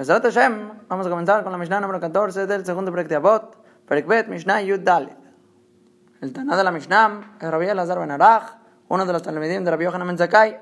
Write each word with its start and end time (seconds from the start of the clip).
Besrat 0.00 0.24
Hashem, 0.24 0.86
vamos 0.88 1.06
a 1.06 1.10
comenzar 1.10 1.42
con 1.42 1.52
la 1.52 1.58
Mishnah 1.58 1.78
número 1.78 2.00
14 2.00 2.46
del 2.46 2.64
segundo 2.64 2.90
proyecto 2.90 3.10
de 3.10 3.16
Abot, 3.16 3.58
Perikbet 3.86 4.28
Mishnah 4.28 4.62
Yud 4.62 4.80
Dalit. 4.80 5.12
El 6.22 6.32
Taná 6.32 6.56
de 6.56 6.64
la 6.64 6.70
Mishnah 6.70 7.36
es 7.38 7.50
Rabbi 7.50 7.66
Elazar 7.66 7.98
Ben 7.98 8.10
Arach, 8.10 8.56
uno 8.88 9.04
de 9.04 9.12
los 9.12 9.20
talmidim 9.22 9.62
de 9.62 9.70
Rabbi 9.70 9.84
Yohanan 9.84 10.06
Ben 10.06 10.16
Zakkai, 10.16 10.58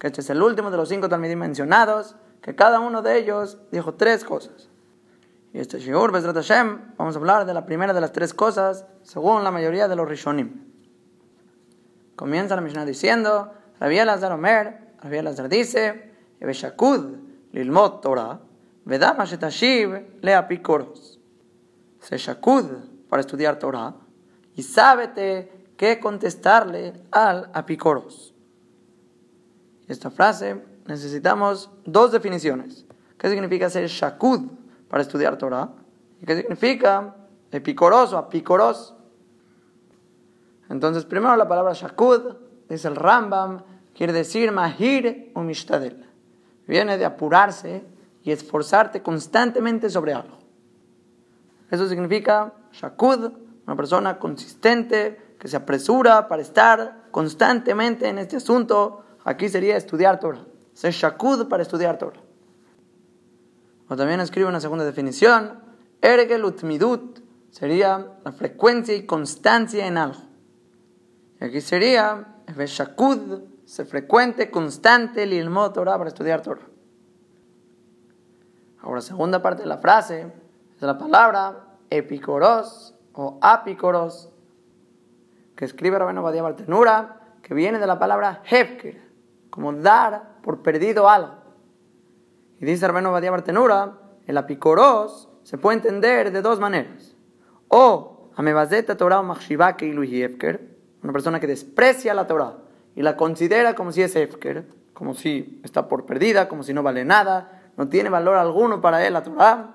que 0.00 0.08
este 0.08 0.22
es 0.22 0.30
el 0.30 0.42
último 0.42 0.68
de 0.72 0.78
los 0.78 0.88
cinco 0.88 1.08
talmidim 1.08 1.38
mencionados, 1.38 2.16
que 2.42 2.56
cada 2.56 2.80
uno 2.80 3.02
de 3.02 3.18
ellos 3.18 3.56
dijo 3.70 3.94
tres 3.94 4.24
cosas. 4.24 4.68
Y 5.52 5.60
este 5.60 5.78
Shiur, 5.78 6.10
Besrat 6.10 6.34
Hashem, 6.34 6.96
vamos 6.96 7.14
a 7.14 7.18
hablar 7.20 7.46
de 7.46 7.54
la 7.54 7.64
primera 7.66 7.92
de 7.92 8.00
las 8.00 8.10
tres 8.10 8.34
cosas, 8.34 8.84
según 9.04 9.44
la 9.44 9.52
mayoría 9.52 9.86
de 9.86 9.94
los 9.94 10.08
Rishonim. 10.08 10.64
Comienza 12.16 12.56
la 12.56 12.62
Mishnah 12.62 12.84
diciendo, 12.84 13.52
Rabbi 13.78 13.96
Elazar 13.96 14.32
Omer, 14.32 14.94
Rabbi 15.02 15.18
Elazar 15.18 15.48
dice, 15.48 16.16
Ebeshakud, 16.40 17.29
ללמוד 17.53 17.99
תורה, 18.01 18.35
ודע 18.87 19.11
מה 19.17 19.25
שתשיב 19.25 19.89
להפיקורוס. 20.23 21.15
Se 22.01 22.17
shacud 22.17 22.65
para 23.09 23.21
estudiar 23.21 23.57
Torah 23.57 23.95
y 24.55 24.61
sábete 24.61 25.51
qué 25.75 25.99
contestarle 25.99 26.93
al 27.11 27.49
apicoros. 27.51 28.33
Esta 29.87 30.11
frase 30.11 30.63
necesitamos 30.85 31.71
dos 31.83 32.11
definiciones. 32.11 32.85
¿Qué 33.17 33.29
significa 33.29 33.71
ser 33.71 33.87
shakud 33.87 34.41
para 34.87 35.01
estudiar 35.01 35.37
Torah? 35.37 35.69
¿Y 36.21 36.25
qué 36.27 36.35
significa 36.37 37.15
epicoros 37.51 38.13
o 38.13 38.17
apicoros? 38.19 38.95
Entonces, 40.69 41.05
primero 41.05 41.35
la 41.35 41.47
palabra 41.47 41.73
shakud, 41.73 42.35
dice 42.69 42.87
el 42.87 42.95
Rambam, 42.95 43.63
quiere 43.95 44.13
decir 44.13 44.51
mahir 44.51 45.31
o 45.33 45.41
mishtadel 45.41 46.05
viene 46.70 46.96
de 46.96 47.04
apurarse 47.04 47.84
y 48.22 48.30
esforzarte 48.30 49.02
constantemente 49.02 49.90
sobre 49.90 50.14
algo. 50.14 50.38
Eso 51.68 51.88
significa 51.88 52.54
shakud, 52.72 53.32
una 53.66 53.76
persona 53.76 54.18
consistente 54.18 55.34
que 55.38 55.48
se 55.48 55.56
apresura 55.56 56.28
para 56.28 56.42
estar 56.42 57.08
constantemente 57.10 58.08
en 58.08 58.18
este 58.18 58.36
asunto. 58.36 59.04
Aquí 59.24 59.48
sería 59.48 59.76
estudiar 59.76 60.20
Torah. 60.20 60.46
Ser 60.72 60.92
shakud 60.92 61.48
para 61.48 61.64
estudiar 61.64 61.98
Torah. 61.98 62.20
O 63.88 63.96
también 63.96 64.20
escribe 64.20 64.48
una 64.48 64.60
segunda 64.60 64.84
definición. 64.84 65.58
Ergel 66.00 66.44
utmidut 66.44 67.18
sería 67.50 68.12
la 68.24 68.30
frecuencia 68.30 68.94
y 68.94 69.06
constancia 69.06 69.86
en 69.86 69.98
algo. 69.98 70.22
Y 71.40 71.44
aquí 71.44 71.60
sería 71.60 72.36
shakud 72.46 73.49
se 73.70 73.84
frecuente, 73.84 74.50
constante, 74.50 75.22
el 75.22 75.32
ilmo 75.32 75.70
Torah 75.70 75.96
para 75.96 76.08
estudiar 76.08 76.42
Torah. 76.42 76.66
Ahora, 78.80 79.00
segunda 79.00 79.40
parte 79.40 79.62
de 79.62 79.68
la 79.68 79.78
frase 79.78 80.26
es 80.74 80.82
la 80.82 80.98
palabra 80.98 81.76
epicoros 81.88 82.96
o 83.12 83.38
apicoros, 83.40 84.28
que 85.54 85.66
escribe 85.66 86.00
Rabino 86.00 86.20
Badia 86.20 86.42
Bartenura, 86.42 87.20
que 87.42 87.54
viene 87.54 87.78
de 87.78 87.86
la 87.86 88.00
palabra 88.00 88.42
hefker, 88.44 89.00
como 89.50 89.72
dar 89.72 90.40
por 90.42 90.62
perdido 90.62 91.08
algo. 91.08 91.36
Y 92.58 92.64
dice 92.64 92.88
Rabino 92.88 93.12
Badia 93.12 93.30
Bartenura, 93.30 93.98
el 94.26 94.36
apicoros 94.36 95.28
se 95.44 95.58
puede 95.58 95.76
entender 95.76 96.32
de 96.32 96.42
dos 96.42 96.58
maneras. 96.58 97.14
O 97.68 98.30
amebazeta 98.34 98.96
Torah 98.96 99.20
o 99.20 99.22
machshivake 99.22 99.86
iluhi 99.86 100.24
una 101.04 101.12
persona 101.12 101.38
que 101.38 101.46
desprecia 101.46 102.14
la 102.14 102.26
Torah 102.26 102.56
y 103.00 103.02
la 103.02 103.16
considera 103.16 103.74
como 103.74 103.92
si 103.92 104.02
es 104.02 104.14
Efker, 104.14 104.66
como 104.92 105.14
si 105.14 105.58
está 105.64 105.88
por 105.88 106.04
perdida, 106.04 106.50
como 106.50 106.62
si 106.62 106.74
no 106.74 106.82
vale 106.82 107.02
nada, 107.02 107.62
no 107.78 107.88
tiene 107.88 108.10
valor 108.10 108.36
alguno 108.36 108.82
para 108.82 109.06
él 109.06 109.14
la 109.14 109.22
Torah. 109.22 109.74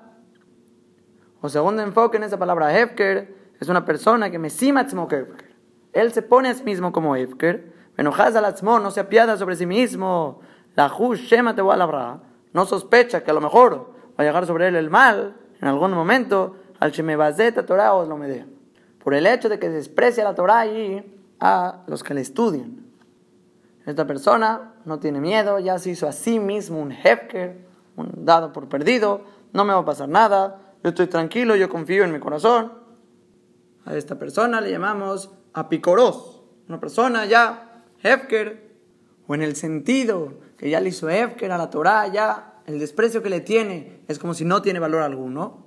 O 1.42 1.50
segundo 1.50 1.82
enfoque 1.82 2.18
en 2.18 2.24
esa 2.24 2.38
palabra 2.38 2.80
Efker, 2.80 3.36
es 3.60 3.68
una 3.68 3.84
persona 3.84 4.30
que 4.30 4.38
me 4.38 4.52
sima 4.52 4.82
Efker. 4.82 5.56
Él 5.92 6.14
se 6.14 6.22
pone 6.22 6.50
a 6.50 6.54
sí 6.54 6.64
mismo 6.64 6.92
como 6.92 7.16
Efker, 7.16 7.74
enojas 7.98 8.36
al 8.36 8.54
no 8.64 8.92
se 8.92 9.00
apiada 9.00 9.38
sobre 9.38 9.56
sí 9.56 9.66
mismo, 9.66 10.42
la 10.76 10.96
Shema 11.16 11.56
te 11.56 11.64
no 11.64 12.66
sospecha 12.68 13.24
que 13.24 13.32
a 13.32 13.34
lo 13.34 13.42
mejor 13.42 13.92
va 14.12 14.24
a 14.24 14.24
llegar 14.24 14.46
sobre 14.46 14.68
él 14.68 14.76
el 14.76 14.92
mal 14.92 15.36
en 15.60 15.68
algún 15.68 15.94
momento, 15.94 16.58
al 16.80 16.92
Shemebazeta 16.92 17.66
Torah 17.66 17.96
o 17.96 18.06
lo 18.06 18.18
medea. 18.18 18.46
Por 19.04 19.16
el 19.16 19.26
hecho 19.26 19.50
de 19.50 19.58
que 19.58 19.70
desprecia 19.70 20.24
la 20.24 20.36
Torah 20.36 20.68
y 20.68 21.12
a 21.40 21.84
los 21.88 22.04
que 22.04 22.14
le 22.14 22.22
estudian. 22.22 22.85
Esta 23.86 24.08
persona 24.08 24.74
no 24.86 25.00
tiene 25.00 25.22
miedo, 25.22 25.60
ya 25.60 25.78
se 25.78 25.92
hizo 25.92 26.08
a 26.08 26.12
sí 26.12 26.40
mismo 26.40 26.80
un 26.80 26.92
hefker, 26.92 27.66
un 27.96 28.26
dado 28.26 28.52
por 28.52 28.68
perdido, 28.68 29.22
no 29.54 29.64
me 29.64 29.74
va 29.74 29.80
a 29.80 29.86
pasar 29.86 30.10
nada, 30.10 30.60
yo 30.84 30.90
estoy 30.90 31.08
tranquilo, 31.08 31.56
yo 31.56 31.70
confío 31.70 32.04
en 32.04 32.12
mi 32.12 32.20
corazón. 32.20 32.74
A 33.86 33.96
esta 33.96 34.18
persona 34.18 34.60
le 34.60 34.72
llamamos 34.72 35.30
apicoros, 35.54 36.42
una 36.68 36.80
persona 36.80 37.26
ya 37.26 37.84
hefker, 38.02 38.66
o 39.28 39.36
en 39.36 39.42
el 39.42 39.56
sentido 39.56 40.34
que 40.58 40.70
ya 40.70 40.80
le 40.80 40.90
hizo 40.90 41.10
hefker 41.10 41.52
a 41.52 41.58
la 41.58 41.70
Torah, 41.70 42.08
ya 42.08 42.62
el 42.66 42.80
desprecio 42.80 43.22
que 43.22 43.30
le 43.30 43.42
tiene 43.42 44.02
es 44.08 44.20
como 44.20 44.34
si 44.34 44.46
no 44.46 44.62
tiene 44.62 44.80
valor 44.80 45.02
alguno. 45.02 45.66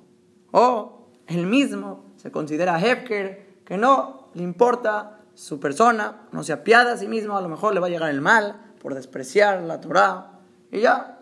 O 0.51 1.09
él 1.27 1.47
mismo 1.47 2.07
se 2.17 2.31
considera 2.31 2.81
hefker, 2.81 3.63
que 3.65 3.77
no 3.77 4.29
le 4.35 4.43
importa 4.43 5.18
su 5.39 5.61
persona, 5.61 6.27
no 6.33 6.43
se 6.43 6.53
apiada 6.53 6.95
a 6.95 6.97
sí 6.97 7.07
mismo, 7.07 7.39
a 7.39 7.41
lo 7.41 7.49
mejor 7.49 7.73
le 7.73 7.79
va 7.79 7.87
a 7.87 7.91
llegar 7.91 8.11
el 8.11 8.21
mal 8.21 8.75
por 8.83 8.95
despreciar 8.95 9.63
la 9.63 9.81
Torah. 9.81 10.41
Y 10.73 10.81
ya, 10.81 11.21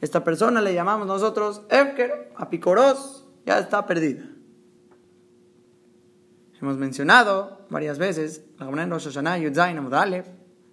esta 0.00 0.24
persona 0.24 0.60
le 0.60 0.74
llamamos 0.74 1.06
nosotros 1.06 1.62
Efker, 1.68 2.32
apicoros, 2.34 3.28
ya 3.46 3.60
está 3.60 3.86
perdida. 3.86 4.24
Hemos 6.60 6.78
mencionado 6.78 7.64
varias 7.70 7.96
veces 7.96 8.42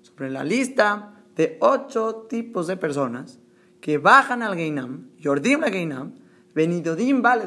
sobre 0.02 0.32
la 0.32 0.44
lista 0.44 1.24
de 1.36 1.58
ocho 1.62 2.26
tipos 2.28 2.66
de 2.66 2.78
personas 2.78 3.38
que 3.80 4.00
bajan 4.00 4.42
al 4.42 4.56
Geinam, 4.56 5.12
Yordim 5.18 5.60
la 5.62 5.70
Geinam, 5.70 6.16
Benidodim 6.56 7.22
Vale 7.22 7.46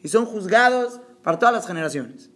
y 0.00 0.08
son 0.08 0.24
juzgados 0.24 1.00
para 1.24 1.36
todas 1.36 1.52
las 1.52 1.66
generaciones. 1.66 2.30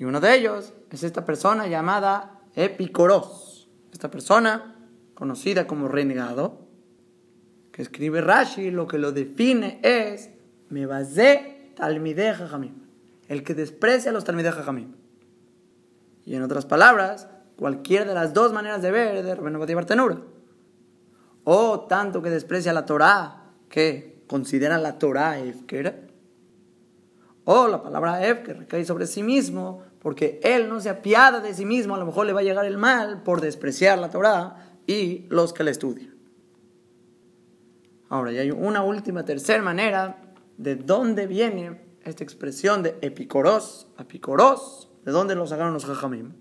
Y 0.00 0.04
uno 0.04 0.18
de 0.18 0.34
ellos 0.34 0.72
es 0.90 1.02
esta 1.02 1.26
persona 1.26 1.66
llamada 1.66 2.40
Epicoros. 2.54 3.68
Esta 3.92 4.10
persona, 4.10 4.74
conocida 5.12 5.66
como 5.66 5.88
renegado, 5.88 6.66
que 7.70 7.82
escribe 7.82 8.22
Rashi, 8.22 8.70
lo 8.70 8.86
que 8.86 8.96
lo 8.96 9.12
define 9.12 9.78
es 9.82 10.30
me 10.70 10.86
basé 10.86 11.74
talmideh 11.76 12.32
jajamim, 12.32 12.76
el 13.28 13.44
que 13.44 13.52
desprecia 13.52 14.10
a 14.10 14.14
los 14.14 14.24
talmideh 14.24 14.52
jajamim. 14.52 14.94
Y 16.24 16.34
en 16.34 16.44
otras 16.44 16.64
palabras, 16.64 17.28
cualquiera 17.56 18.06
de 18.06 18.14
las 18.14 18.32
dos 18.32 18.54
maneras 18.54 18.80
de 18.80 18.92
ver 18.92 19.22
de 19.22 19.34
Rabbeinu 19.34 19.58
Bartenura. 19.58 20.16
O 21.44 21.80
tanto 21.80 22.22
que 22.22 22.30
desprecia 22.30 22.72
la 22.72 22.86
Torah, 22.86 23.52
que 23.68 24.24
considera 24.26 24.78
la 24.78 24.98
Torah 24.98 25.38
Efker, 25.40 26.08
o 27.44 27.68
la 27.68 27.82
palabra 27.82 28.26
Ef 28.26 28.44
que 28.44 28.54
recae 28.54 28.84
sobre 28.84 29.06
sí 29.06 29.22
mismo, 29.22 29.82
porque 30.00 30.40
él 30.42 30.68
no 30.68 30.80
se 30.80 30.88
apiada 30.88 31.40
de 31.40 31.54
sí 31.54 31.64
mismo, 31.64 31.94
a 31.94 31.98
lo 31.98 32.06
mejor 32.06 32.26
le 32.26 32.32
va 32.32 32.40
a 32.40 32.44
llegar 32.44 32.64
el 32.64 32.78
mal 32.78 33.22
por 33.22 33.40
despreciar 33.40 33.98
la 33.98 34.10
Torah 34.10 34.78
y 34.86 35.26
los 35.28 35.52
que 35.52 35.64
la 35.64 35.70
estudian. 35.70 36.14
Ahora, 38.08 38.32
ya 38.32 38.40
hay 38.40 38.50
una 38.50 38.82
última, 38.82 39.24
tercera 39.24 39.62
manera 39.62 40.34
de 40.56 40.74
dónde 40.74 41.26
viene 41.26 41.80
esta 42.02 42.24
expresión 42.24 42.82
de 42.82 42.98
epicoros, 43.02 43.86
apicoros, 43.96 44.90
de 45.04 45.12
dónde 45.12 45.34
lo 45.34 45.46
sacaron 45.46 45.74
los 45.74 45.84
jajamim. 45.84 46.32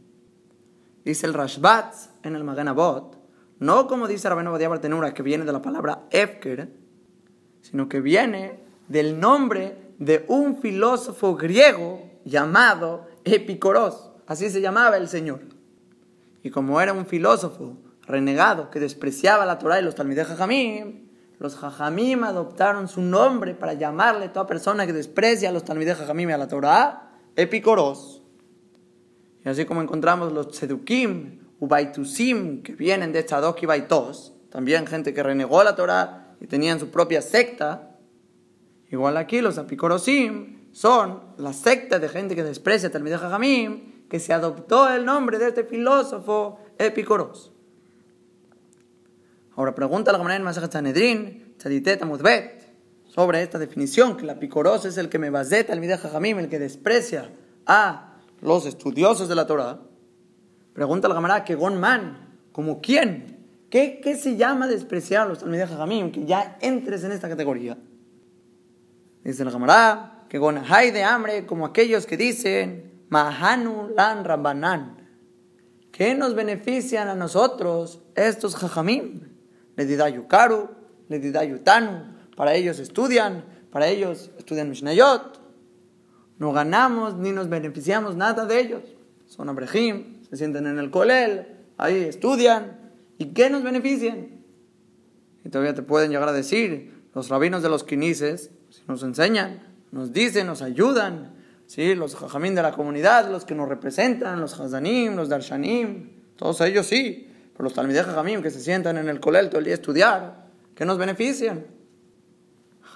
Dice 1.06 1.28
el 1.28 1.34
Rashbat 1.34 1.94
en 2.24 2.36
el 2.36 2.44
Maganabot, 2.44 3.18
no 3.60 3.88
como 3.88 4.08
dice 4.08 4.30
Rabbeinu 4.30 4.52
Badia 4.52 4.70
Bartenura, 4.70 5.14
que 5.14 5.22
viene 5.22 5.46
de 5.46 5.52
la 5.52 5.62
palabra 5.62 6.06
Efker, 6.12 6.72
sino 7.62 7.90
que 7.90 8.00
viene 8.00 8.64
del 8.88 9.20
nombre 9.20 9.94
de 10.00 10.26
un 10.30 10.62
filósofo 10.62 11.36
griego 11.36 12.02
llamado 12.24 13.09
Epicoros. 13.34 14.12
Así 14.28 14.50
se 14.50 14.62
llamaba 14.62 14.98
el 14.98 15.08
Señor. 15.08 15.42
Y 16.44 16.50
como 16.50 16.80
era 16.82 16.94
un 16.94 17.06
filósofo 17.06 17.78
renegado 18.06 18.70
que 18.70 18.80
despreciaba 18.80 19.46
la 19.46 19.60
Torah 19.60 19.80
y 19.80 19.84
los 19.84 19.96
Talmidei 19.96 20.26
Jajamim, 20.26 21.10
los 21.40 21.56
Jajamim 21.56 22.24
adoptaron 22.24 22.88
su 22.88 23.02
nombre 23.02 23.56
para 23.56 23.74
llamarle 23.74 24.26
a 24.26 24.34
toda 24.34 24.48
persona 24.48 24.86
que 24.86 24.94
desprecia 24.94 25.50
a 25.50 25.52
los 25.52 25.64
Talmidei 25.64 25.96
Jajamim 25.96 26.30
y 26.30 26.34
a 26.34 26.38
la 26.38 26.48
Torah, 26.48 27.12
Epicoros. 27.36 28.22
Y 29.44 29.50
así 29.50 29.66
como 29.66 29.82
encontramos 29.82 30.32
los 30.34 30.50
Tzedukim, 30.52 31.40
Ubaitusim, 31.60 32.64
que 32.64 32.74
vienen 32.74 33.12
de 33.12 33.24
Tzadok 33.24 33.62
y 33.64 33.66
Baitos, 33.66 34.34
también 34.50 34.88
gente 34.88 35.14
que 35.14 35.24
renegó 35.24 35.64
la 35.64 35.76
Torah 35.76 36.36
y 36.40 36.48
tenían 36.48 36.80
su 36.80 36.90
propia 36.90 37.22
secta, 37.22 37.90
Igual 38.92 39.18
aquí 39.18 39.42
los 39.42 39.58
apicorosim 39.58 40.59
son 40.80 41.20
la 41.36 41.52
secta 41.52 42.00
de 42.00 42.08
gente 42.08 42.38
que 42.38 42.44
desprecia 42.44 42.88
a 42.88 42.92
Talmideh 42.94 43.18
Jajamim, 43.18 44.08
que 44.08 44.18
se 44.18 44.32
adoptó 44.32 44.88
el 44.88 45.04
nombre 45.04 45.38
de 45.38 45.50
este 45.50 45.66
filósofo 45.66 46.58
Epicoros. 46.78 47.52
Ahora 49.58 49.76
pregunta 49.76 50.14
la 50.14 50.20
comunidad 50.20 50.38
en 50.38 50.46
Masajet 50.46 50.72
Sanedrin, 50.72 51.54
sobre 53.08 53.44
esta 53.44 53.60
definición, 53.60 54.16
que 54.16 54.26
la 54.26 54.40
picoros 54.40 54.86
es 54.86 54.98
el 54.98 55.10
que 55.10 55.20
me 55.20 55.30
baseta 55.30 55.74
el 55.74 55.82
Mideh 55.82 55.98
Jamim, 55.98 56.40
el 56.40 56.48
que 56.48 56.60
desprecia 56.60 57.30
a 57.66 58.14
los 58.40 58.66
estudiosos 58.66 59.28
de 59.28 59.36
la 59.36 59.46
Torah. 59.46 59.82
Pregunta 60.72 61.10
al 61.10 61.14
Gamará, 61.14 61.44
que 61.44 61.58
man, 61.58 62.40
¿como 62.54 62.80
quién? 62.80 63.50
¿Qué, 63.70 64.00
¿Qué, 64.02 64.16
se 64.16 64.38
llama 64.38 64.66
despreciar 64.68 65.24
a 65.24 65.26
los 65.26 65.40
Talmideh 65.40 65.68
Jamim? 65.68 66.10
Que 66.14 66.26
ya 66.26 66.58
entres 66.62 67.04
en 67.04 67.12
esta 67.12 67.28
categoría. 67.28 67.78
Dice 69.26 69.44
el 69.44 69.52
Gamará, 69.52 70.16
que 70.30 70.40
hay 70.70 70.92
de 70.92 71.04
hambre, 71.04 71.46
como 71.46 71.66
aquellos 71.66 72.06
que 72.06 72.16
dicen, 72.16 73.04
Mahanu 73.10 73.90
lan 73.96 74.24
Rabbanan. 74.24 75.08
¿Qué 75.92 76.14
nos 76.14 76.36
benefician 76.36 77.08
a 77.10 77.16
nosotros 77.16 78.00
estos 78.16 78.56
Jajamim? 78.56 79.22
Le 79.76 80.14
Yukaru, 80.14 80.70
le 81.10 81.50
Yutanu. 81.50 82.16
Para 82.36 82.54
ellos 82.54 82.80
estudian, 82.80 83.44
para 83.72 83.88
ellos 83.88 84.32
estudian 84.38 84.70
Mishnayot. 84.70 85.42
No 86.38 86.54
ganamos 86.54 87.16
ni 87.16 87.32
nos 87.32 87.50
beneficiamos 87.50 88.16
nada 88.16 88.46
de 88.46 88.60
ellos. 88.60 88.84
Son 89.26 89.50
abrejim, 89.50 90.24
se 90.30 90.38
sienten 90.38 90.68
en 90.68 90.80
el 90.80 90.90
colel, 90.90 91.48
ahí 91.78 92.04
estudian. 92.04 92.80
¿Y 93.18 93.34
qué 93.34 93.50
nos 93.50 93.64
benefician? 93.64 94.44
Y 95.44 95.50
todavía 95.50 95.74
te 95.74 95.82
pueden 95.82 96.12
llegar 96.12 96.30
a 96.30 96.34
decir, 96.34 97.04
los 97.14 97.30
rabinos 97.30 97.62
de 97.62 97.70
los 97.70 97.84
quinices 97.84 98.52
nos 98.88 99.04
enseñan, 99.04 99.69
nos 99.92 100.14
dicen, 100.14 100.48
nos 100.48 100.62
ayudan, 100.62 101.34
¿sí? 101.66 101.96
los 101.96 102.16
jajamín 102.16 102.56
de 102.56 102.62
la 102.62 102.72
comunidad, 102.72 103.30
los 103.30 103.46
que 103.46 103.56
nos 103.56 103.68
representan, 103.68 104.40
los 104.40 104.60
hazanim, 104.60 105.16
los 105.16 105.30
darshanim, 105.30 106.12
todos 106.36 106.62
ellos 106.62 106.86
sí, 106.86 107.28
pero 107.54 107.66
los 107.66 107.74
talmideh 107.74 108.04
jajamim 108.04 108.42
que 108.42 108.52
se 108.52 108.60
sientan 108.60 108.98
en 108.98 109.10
el 109.10 109.20
colel 109.20 109.50
todo 109.50 109.60
el 109.60 109.66
día 109.66 109.74
a 109.74 109.76
estudiar, 109.76 110.46
¿qué 110.76 110.86
nos 110.86 110.98
benefician? 110.98 111.66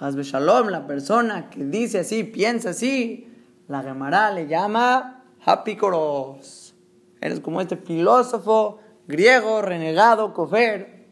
Hazbe 0.00 0.22
Shalom, 0.22 0.68
la 0.68 0.86
persona 0.86 1.50
que 1.50 1.64
dice 1.64 2.00
así, 2.00 2.24
piensa 2.24 2.70
así, 2.70 3.28
la 3.68 3.82
Gemara 3.82 4.30
le 4.32 4.46
llama 4.46 5.24
Hapikoros. 5.44 6.74
Eres 7.20 7.40
como 7.40 7.60
este 7.60 7.76
filósofo 7.76 8.80
griego, 9.06 9.62
renegado, 9.62 10.32
kofer, 10.34 11.06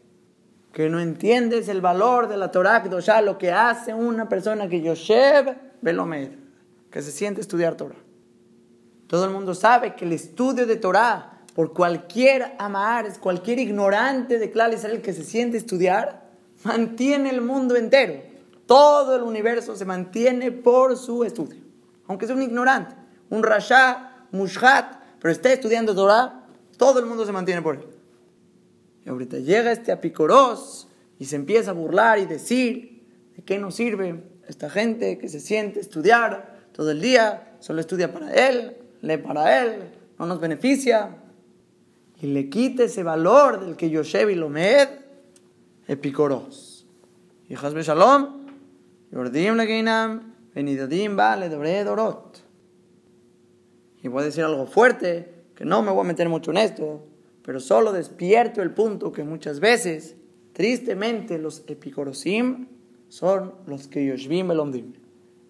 que 0.71 0.89
no 0.89 0.99
entiendes 0.99 1.69
el 1.69 1.81
valor 1.81 2.27
de 2.27 2.37
la 2.37 2.51
Torah 2.51 2.83
ya 2.99 3.21
lo 3.21 3.37
que 3.37 3.51
hace 3.51 3.93
una 3.93 4.27
persona 4.27 4.67
que 4.67 4.81
Yoshev 4.81 5.55
Belomed, 5.83 6.31
que 6.89 7.01
se 7.01 7.11
siente 7.11 7.41
estudiar 7.41 7.75
Torah. 7.75 7.97
Todo 9.07 9.25
el 9.25 9.31
mundo 9.31 9.53
sabe 9.53 9.95
que 9.95 10.05
el 10.05 10.13
estudio 10.13 10.65
de 10.65 10.77
Torah 10.77 11.33
por 11.53 11.73
cualquier 11.73 12.53
amar, 12.57 13.07
cualquier 13.19 13.59
ignorante 13.59 14.39
de 14.39 14.49
Klal 14.49 14.73
Israel 14.73 15.01
que 15.01 15.13
se 15.13 15.23
siente 15.23 15.57
estudiar, 15.57 16.31
mantiene 16.63 17.29
el 17.29 17.41
mundo 17.41 17.75
entero. 17.75 18.21
Todo 18.65 19.15
el 19.15 19.21
universo 19.21 19.75
se 19.75 19.85
mantiene 19.85 20.51
por 20.51 20.97
su 20.97 21.23
estudio. 21.23 21.61
Aunque 22.07 22.25
sea 22.25 22.35
un 22.35 22.41
ignorante, 22.41 22.95
un 23.29 23.43
rasha, 23.43 24.25
mushhat, 24.31 24.95
pero 25.19 25.31
esté 25.31 25.53
estudiando 25.53 25.93
Torah, 25.93 26.47
todo 26.77 26.99
el 26.99 27.05
mundo 27.05 27.25
se 27.25 27.31
mantiene 27.31 27.61
por 27.61 27.75
él. 27.75 27.85
Y 29.05 29.09
ahorita 29.09 29.37
llega 29.37 29.71
este 29.71 29.91
apicoros 29.91 30.87
y 31.19 31.25
se 31.25 31.35
empieza 31.35 31.71
a 31.71 31.73
burlar 31.73 32.19
y 32.19 32.25
decir 32.25 33.05
de 33.35 33.43
qué 33.43 33.59
nos 33.59 33.75
sirve 33.75 34.23
esta 34.47 34.69
gente 34.69 35.17
que 35.17 35.29
se 35.29 35.39
siente 35.39 35.79
estudiar 35.79 36.67
todo 36.73 36.91
el 36.91 37.01
día, 37.01 37.55
solo 37.59 37.79
estudia 37.79 38.11
para 38.11 38.31
él, 38.33 38.77
lee 39.01 39.17
para 39.17 39.61
él, 39.61 39.83
no 40.19 40.25
nos 40.25 40.39
beneficia. 40.39 41.17
Y 42.21 42.27
le 42.27 42.49
quita 42.49 42.83
ese 42.83 43.03
valor 43.03 43.63
del 43.63 43.75
que 43.75 43.89
Yoshev 43.89 44.29
y 44.29 44.35
Lomed, 44.35 44.87
epicoros. 45.87 46.85
Y 47.49 47.55
Hasbe 47.55 47.83
Shalom, 47.83 48.47
Yordim 49.11 49.55
Legeinam, 49.55 50.33
Benidadim 50.55 51.15
Vale 51.15 51.49
Dorot. 51.49 52.41
Y 54.01 54.07
voy 54.07 54.21
a 54.21 54.25
decir 54.25 54.43
algo 54.43 54.65
fuerte, 54.65 55.33
que 55.55 55.65
no 55.65 55.81
me 55.81 55.91
voy 55.91 56.01
a 56.01 56.07
meter 56.07 56.29
mucho 56.29 56.51
en 56.51 56.57
esto, 56.57 57.05
pero 57.43 57.59
solo 57.59 57.91
despierto 57.91 58.61
el 58.61 58.71
punto 58.71 59.11
que 59.11 59.23
muchas 59.23 59.59
veces, 59.59 60.15
tristemente, 60.53 61.37
los 61.37 61.63
epicorosim 61.67 62.67
son 63.13 63.53
los 63.67 63.87
que 63.87 64.03
Yoshvim 64.03 64.49
Elomdim. 64.49 64.93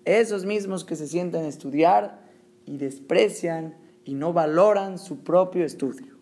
Esos 0.04 0.44
mismos 0.44 0.84
que 0.84 0.98
se 0.98 1.08
sientan 1.08 1.46
a 1.46 1.48
estudiar 1.48 2.20
y 2.66 2.76
desprecian 2.76 3.78
y 4.04 4.16
no 4.16 4.34
valoran 4.34 5.00
su 5.00 5.24
propio 5.24 5.64
estudio. 5.64 6.18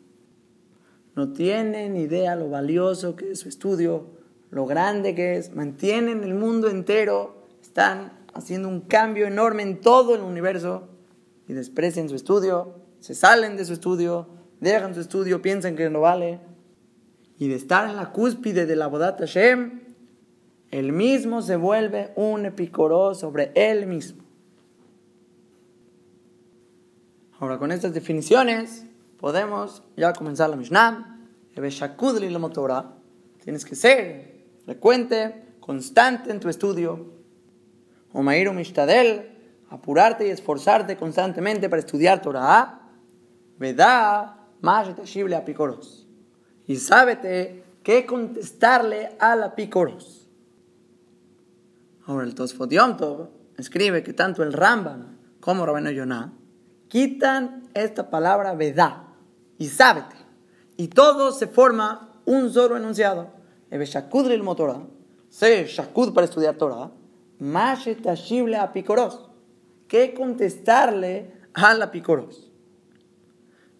No 1.15 1.33
tienen 1.33 1.97
idea 1.97 2.35
lo 2.35 2.51
valioso 2.51 3.15
que 3.15 3.31
es 3.31 3.39
su 3.39 3.49
estudio, 3.49 4.05
lo 4.51 4.67
grande 4.67 5.15
que 5.15 5.35
es, 5.35 5.55
mantienen 5.55 6.23
el 6.23 6.35
mundo 6.35 6.69
entero, 6.69 7.47
están 7.59 8.13
haciendo 8.35 8.67
un 8.67 8.81
cambio 8.81 9.25
enorme 9.25 9.63
en 9.63 9.81
todo 9.81 10.13
el 10.13 10.21
universo 10.21 10.89
y 11.47 11.53
desprecian 11.53 12.07
su 12.07 12.13
estudio, 12.13 12.75
se 12.99 13.15
salen 13.15 13.57
de 13.57 13.65
su 13.65 13.73
estudio, 13.73 14.27
dejan 14.59 14.93
su 14.93 15.01
estudio, 15.01 15.41
piensan 15.41 15.75
que 15.75 15.89
no 15.89 16.01
vale. 16.01 16.39
Y 17.39 17.47
de 17.47 17.55
estar 17.55 17.89
en 17.89 17.95
la 17.95 18.11
cúspide 18.11 18.67
de 18.67 18.75
la 18.75 18.85
Bodat 18.85 19.17
Hashem, 19.17 19.90
el 20.71 20.93
mismo 20.93 21.41
se 21.41 21.57
vuelve 21.57 22.13
un 22.15 22.45
epicoró 22.45 23.13
sobre 23.13 23.51
él 23.55 23.85
mismo. 23.85 24.23
Ahora, 27.39 27.57
con 27.57 27.71
estas 27.71 27.93
definiciones, 27.93 28.85
podemos 29.19 29.83
ya 29.97 30.13
comenzar 30.13 30.49
la 30.49 30.55
Mishnah. 30.55 31.19
Tienes 33.43 33.65
que 33.65 33.75
ser 33.75 34.45
frecuente, 34.63 35.55
constante 35.59 36.31
en 36.31 36.39
tu 36.39 36.47
estudio. 36.47 37.13
Omairu 38.13 38.53
Mishtadel, 38.53 39.37
apurarte 39.69 40.27
y 40.27 40.29
esforzarte 40.29 40.95
constantemente 40.95 41.67
para 41.67 41.79
estudiar 41.79 42.21
Torah. 42.21 42.89
Vedá 43.57 44.47
más 44.61 44.87
a 44.87 45.45
picoros. 45.45 46.07
Y 46.67 46.77
sábete 46.77 47.63
qué 47.83 48.05
contestarle 48.05 49.17
a 49.19 49.35
la 49.35 49.55
picoros. 49.55 50.20
Ahora 52.11 52.25
el 52.25 52.35
Tosfot 52.35 52.69
escribe 53.57 54.03
que 54.03 54.11
tanto 54.11 54.43
el 54.43 54.51
Rambam 54.51 55.17
como 55.39 55.65
Rabino 55.65 55.91
Yonah 55.91 56.33
quitan 56.89 57.69
esta 57.73 58.09
palabra 58.09 58.53
vedá 58.53 59.07
y 59.57 59.69
sábete. 59.69 60.17
Y 60.75 60.89
todo 60.89 61.31
se 61.31 61.47
forma 61.47 62.21
un 62.25 62.51
solo 62.51 62.75
enunciado. 62.75 63.29
Ebe 63.69 63.85
shakudri 63.85 64.33
el 64.33 64.43
motorá, 64.43 64.81
se 65.29 65.63
shakud 65.65 66.13
para 66.13 66.25
estudiar 66.25 66.55
Torah, 66.55 66.91
más 67.39 67.87
a 67.87 68.73
picoros. 68.73 69.29
¿Qué 69.87 70.13
contestarle 70.13 71.31
a 71.53 71.73
la 71.75 71.91
picoros? 71.91 72.51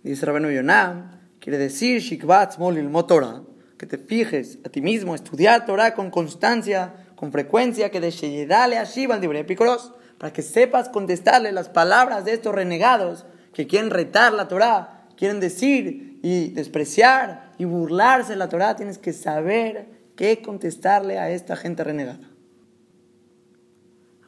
Dice 0.04 0.26
Rabenu 0.26 0.52
Yonah, 0.52 1.20
quiere 1.42 1.58
decir 1.58 2.00
Shikvat 2.00 2.58
Molil 2.60 2.90
Motora, 2.90 3.42
que 3.78 3.88
te 3.88 3.98
fijes 3.98 4.60
a 4.64 4.70
ti 4.70 4.80
mismo, 4.80 5.16
estudiar 5.16 5.66
Torah 5.66 5.94
con 5.94 6.12
constancia, 6.12 7.11
con 7.22 7.32
frecuencia, 7.32 7.92
que 7.92 8.02
de 8.02 8.48
dale 8.48 8.80
a 8.80 8.84
Shiva 8.84 9.14
al 9.14 9.22
libre 9.22 9.44
Picoros, 9.44 9.94
para 10.18 10.34
que 10.34 10.42
sepas 10.42 10.90
contestarle 10.90 11.52
las 11.52 11.70
palabras 11.70 12.26
de 12.26 12.34
estos 12.34 12.56
renegados 12.56 13.28
que 13.54 13.68
quieren 13.68 13.92
retar 13.92 14.34
la 14.34 14.48
Torah, 14.48 15.06
quieren 15.18 15.40
decir 15.40 16.20
y 16.24 16.50
despreciar 16.50 17.52
y 17.60 17.66
burlarse 17.66 18.32
de 18.32 18.38
la 18.38 18.50
Torah, 18.50 18.76
tienes 18.76 18.98
que 18.98 19.14
saber 19.14 19.86
qué 20.16 20.42
contestarle 20.42 21.20
a 21.20 21.30
esta 21.30 21.56
gente 21.56 21.84
renegada. 21.84 22.28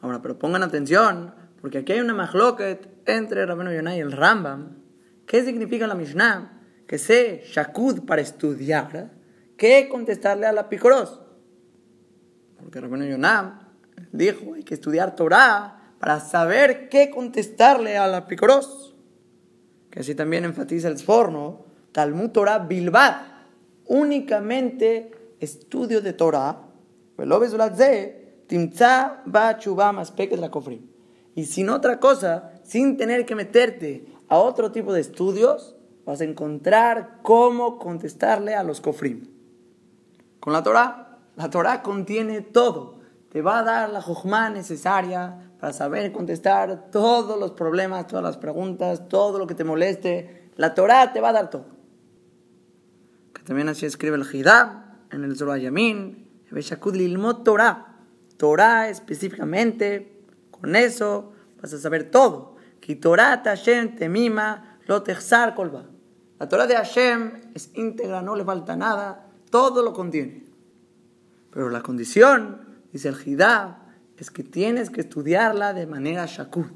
Ahora, 0.00 0.22
pero 0.22 0.38
pongan 0.38 0.62
atención, 0.62 1.34
porque 1.60 1.78
aquí 1.78 1.94
hay 1.94 2.00
una 2.00 2.14
mahloket 2.14 2.88
entre 3.06 3.44
Rabenu 3.44 3.72
Yonah 3.72 3.96
y 3.96 4.00
el 4.00 4.12
Rambam, 4.12 4.84
¿Qué 5.26 5.42
significa 5.42 5.88
la 5.88 5.96
Mishnah? 5.96 6.60
Que 6.86 6.98
sé 6.98 7.42
Shakud 7.44 8.04
para 8.04 8.22
estudiar, 8.22 9.10
¿qué 9.56 9.88
contestarle 9.88 10.46
a 10.46 10.52
la 10.52 10.68
Picoros? 10.68 11.23
Porque 12.64 12.80
Rabino 12.80 13.04
Yonam 13.04 13.60
dijo, 14.10 14.54
hay 14.54 14.62
que 14.62 14.72
estudiar 14.72 15.14
Torah 15.14 15.94
para 16.00 16.18
saber 16.18 16.88
qué 16.88 17.10
contestarle 17.10 17.98
a 17.98 18.08
la 18.08 18.26
Picoros. 18.26 18.94
Que 19.90 20.00
así 20.00 20.14
también 20.14 20.46
enfatiza 20.46 20.88
el 20.88 20.98
Sforno, 20.98 21.66
Talmud 21.92 22.30
Torah 22.30 22.58
Bilbad, 22.58 23.16
únicamente 23.86 25.12
estudio 25.40 26.00
de 26.00 26.14
Torah, 26.14 26.62
y 31.36 31.44
sin 31.44 31.68
otra 31.68 32.00
cosa, 32.00 32.52
sin 32.64 32.96
tener 32.96 33.26
que 33.26 33.34
meterte 33.34 34.06
a 34.28 34.38
otro 34.38 34.72
tipo 34.72 34.92
de 34.92 35.00
estudios, 35.00 35.76
vas 36.04 36.20
a 36.22 36.24
encontrar 36.24 37.20
cómo 37.22 37.78
contestarle 37.78 38.54
a 38.54 38.64
los 38.64 38.80
cofrim. 38.80 39.28
Con 40.40 40.52
la 40.52 40.62
Torah, 40.62 41.13
la 41.36 41.50
Torah 41.50 41.82
contiene 41.82 42.40
todo. 42.40 43.00
Te 43.30 43.42
va 43.42 43.58
a 43.58 43.62
dar 43.64 43.90
la 43.90 44.00
jojma 44.00 44.50
necesaria 44.50 45.50
para 45.58 45.72
saber 45.72 46.12
contestar 46.12 46.90
todos 46.90 47.38
los 47.38 47.52
problemas, 47.52 48.06
todas 48.06 48.22
las 48.22 48.36
preguntas, 48.36 49.08
todo 49.08 49.38
lo 49.38 49.46
que 49.46 49.54
te 49.54 49.64
moleste. 49.64 50.50
La 50.56 50.74
Torah 50.74 51.12
te 51.12 51.20
va 51.20 51.30
a 51.30 51.32
dar 51.32 51.50
todo. 51.50 51.66
Que 53.32 53.42
también 53.42 53.68
así 53.68 53.86
escribe 53.86 54.16
el 54.16 54.24
Hidab 54.24 54.84
en 55.10 55.24
el 55.24 55.36
Zorah 55.36 55.58
Yamin, 55.58 56.28
Shakud 56.52 56.94
Lilmot 56.94 57.42
Torah. 57.42 57.96
Torah 58.36 58.88
específicamente, 58.88 60.22
con 60.50 60.76
eso 60.76 61.32
vas 61.60 61.72
a 61.72 61.78
saber 61.78 62.10
todo. 62.10 62.56
Que 62.80 62.94
Torah 62.94 63.42
Hashem 63.44 63.96
temima 63.96 64.78
lo 64.86 65.02
kolba. 65.56 65.86
La 66.38 66.48
Torah 66.48 66.66
de 66.66 66.76
Hashem 66.76 67.52
es 67.54 67.70
íntegra, 67.74 68.22
no 68.22 68.36
le 68.36 68.44
falta 68.44 68.76
nada, 68.76 69.26
todo 69.50 69.82
lo 69.82 69.92
contiene. 69.92 70.43
Pero 71.54 71.70
la 71.70 71.82
condición, 71.82 72.62
dice 72.92 73.08
el 73.08 73.14
Jidá, 73.14 73.94
es 74.18 74.32
que 74.32 74.42
tienes 74.42 74.90
que 74.90 75.02
estudiarla 75.02 75.72
de 75.72 75.86
manera 75.86 76.26
shakud. 76.26 76.66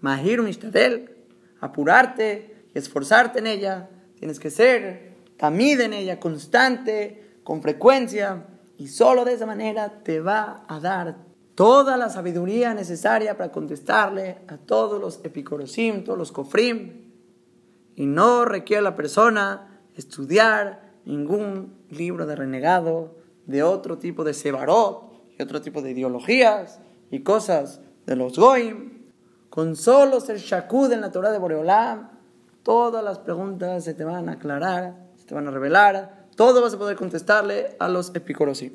Mahir 0.00 0.42
mishtadel, 0.42 1.16
apurarte 1.60 2.66
y 2.74 2.78
esforzarte 2.78 3.38
en 3.38 3.46
ella. 3.46 3.88
Tienes 4.16 4.38
que 4.38 4.50
ser 4.50 5.14
tamid 5.38 5.80
en 5.80 5.94
ella, 5.94 6.20
constante, 6.20 7.38
con 7.42 7.62
frecuencia. 7.62 8.44
Y 8.76 8.88
solo 8.88 9.24
de 9.24 9.32
esa 9.32 9.46
manera 9.46 10.02
te 10.02 10.20
va 10.20 10.66
a 10.68 10.78
dar 10.78 11.16
toda 11.54 11.96
la 11.96 12.10
sabiduría 12.10 12.74
necesaria 12.74 13.38
para 13.38 13.50
contestarle 13.50 14.40
a 14.46 14.58
todos 14.58 15.00
los 15.00 15.24
epicorosim, 15.24 16.04
todos 16.04 16.18
los 16.18 16.32
kofrim. 16.32 17.12
Y 17.96 18.04
no 18.04 18.44
requiere 18.44 18.82
la 18.82 18.94
persona 18.94 19.80
estudiar 19.96 20.92
ningún 21.06 21.78
libro 21.88 22.26
de 22.26 22.36
renegado, 22.36 23.21
de 23.46 23.62
otro 23.62 23.98
tipo 23.98 24.24
de 24.24 24.34
sebarot 24.34 25.12
y 25.38 25.42
otro 25.42 25.60
tipo 25.60 25.82
de 25.82 25.90
ideologías 25.90 26.80
y 27.10 27.20
cosas 27.20 27.80
de 28.06 28.16
los 28.16 28.38
goim. 28.38 29.02
Con 29.50 29.76
solo 29.76 30.20
ser 30.20 30.38
shakud 30.38 30.92
en 30.92 31.02
la 31.02 31.12
Torah 31.12 31.30
de 31.30 31.38
Boreolam, 31.38 32.10
todas 32.62 33.04
las 33.04 33.18
preguntas 33.18 33.84
se 33.84 33.94
te 33.94 34.04
van 34.04 34.28
a 34.28 34.32
aclarar, 34.32 35.10
se 35.16 35.26
te 35.26 35.34
van 35.34 35.46
a 35.46 35.50
revelar, 35.50 36.28
todo 36.36 36.62
vas 36.62 36.74
a 36.74 36.78
poder 36.78 36.96
contestarle 36.96 37.76
a 37.78 37.88
los 37.88 38.14
epicorosim. 38.14 38.72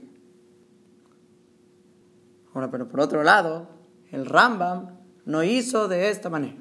Ahora, 2.53 2.69
pero 2.69 2.87
por 2.87 2.99
otro 2.99 3.23
lado, 3.23 3.67
el 4.11 4.25
Rambam 4.25 4.97
no 5.25 5.43
hizo 5.43 5.87
de 5.87 6.09
esta 6.09 6.29
manera. 6.29 6.57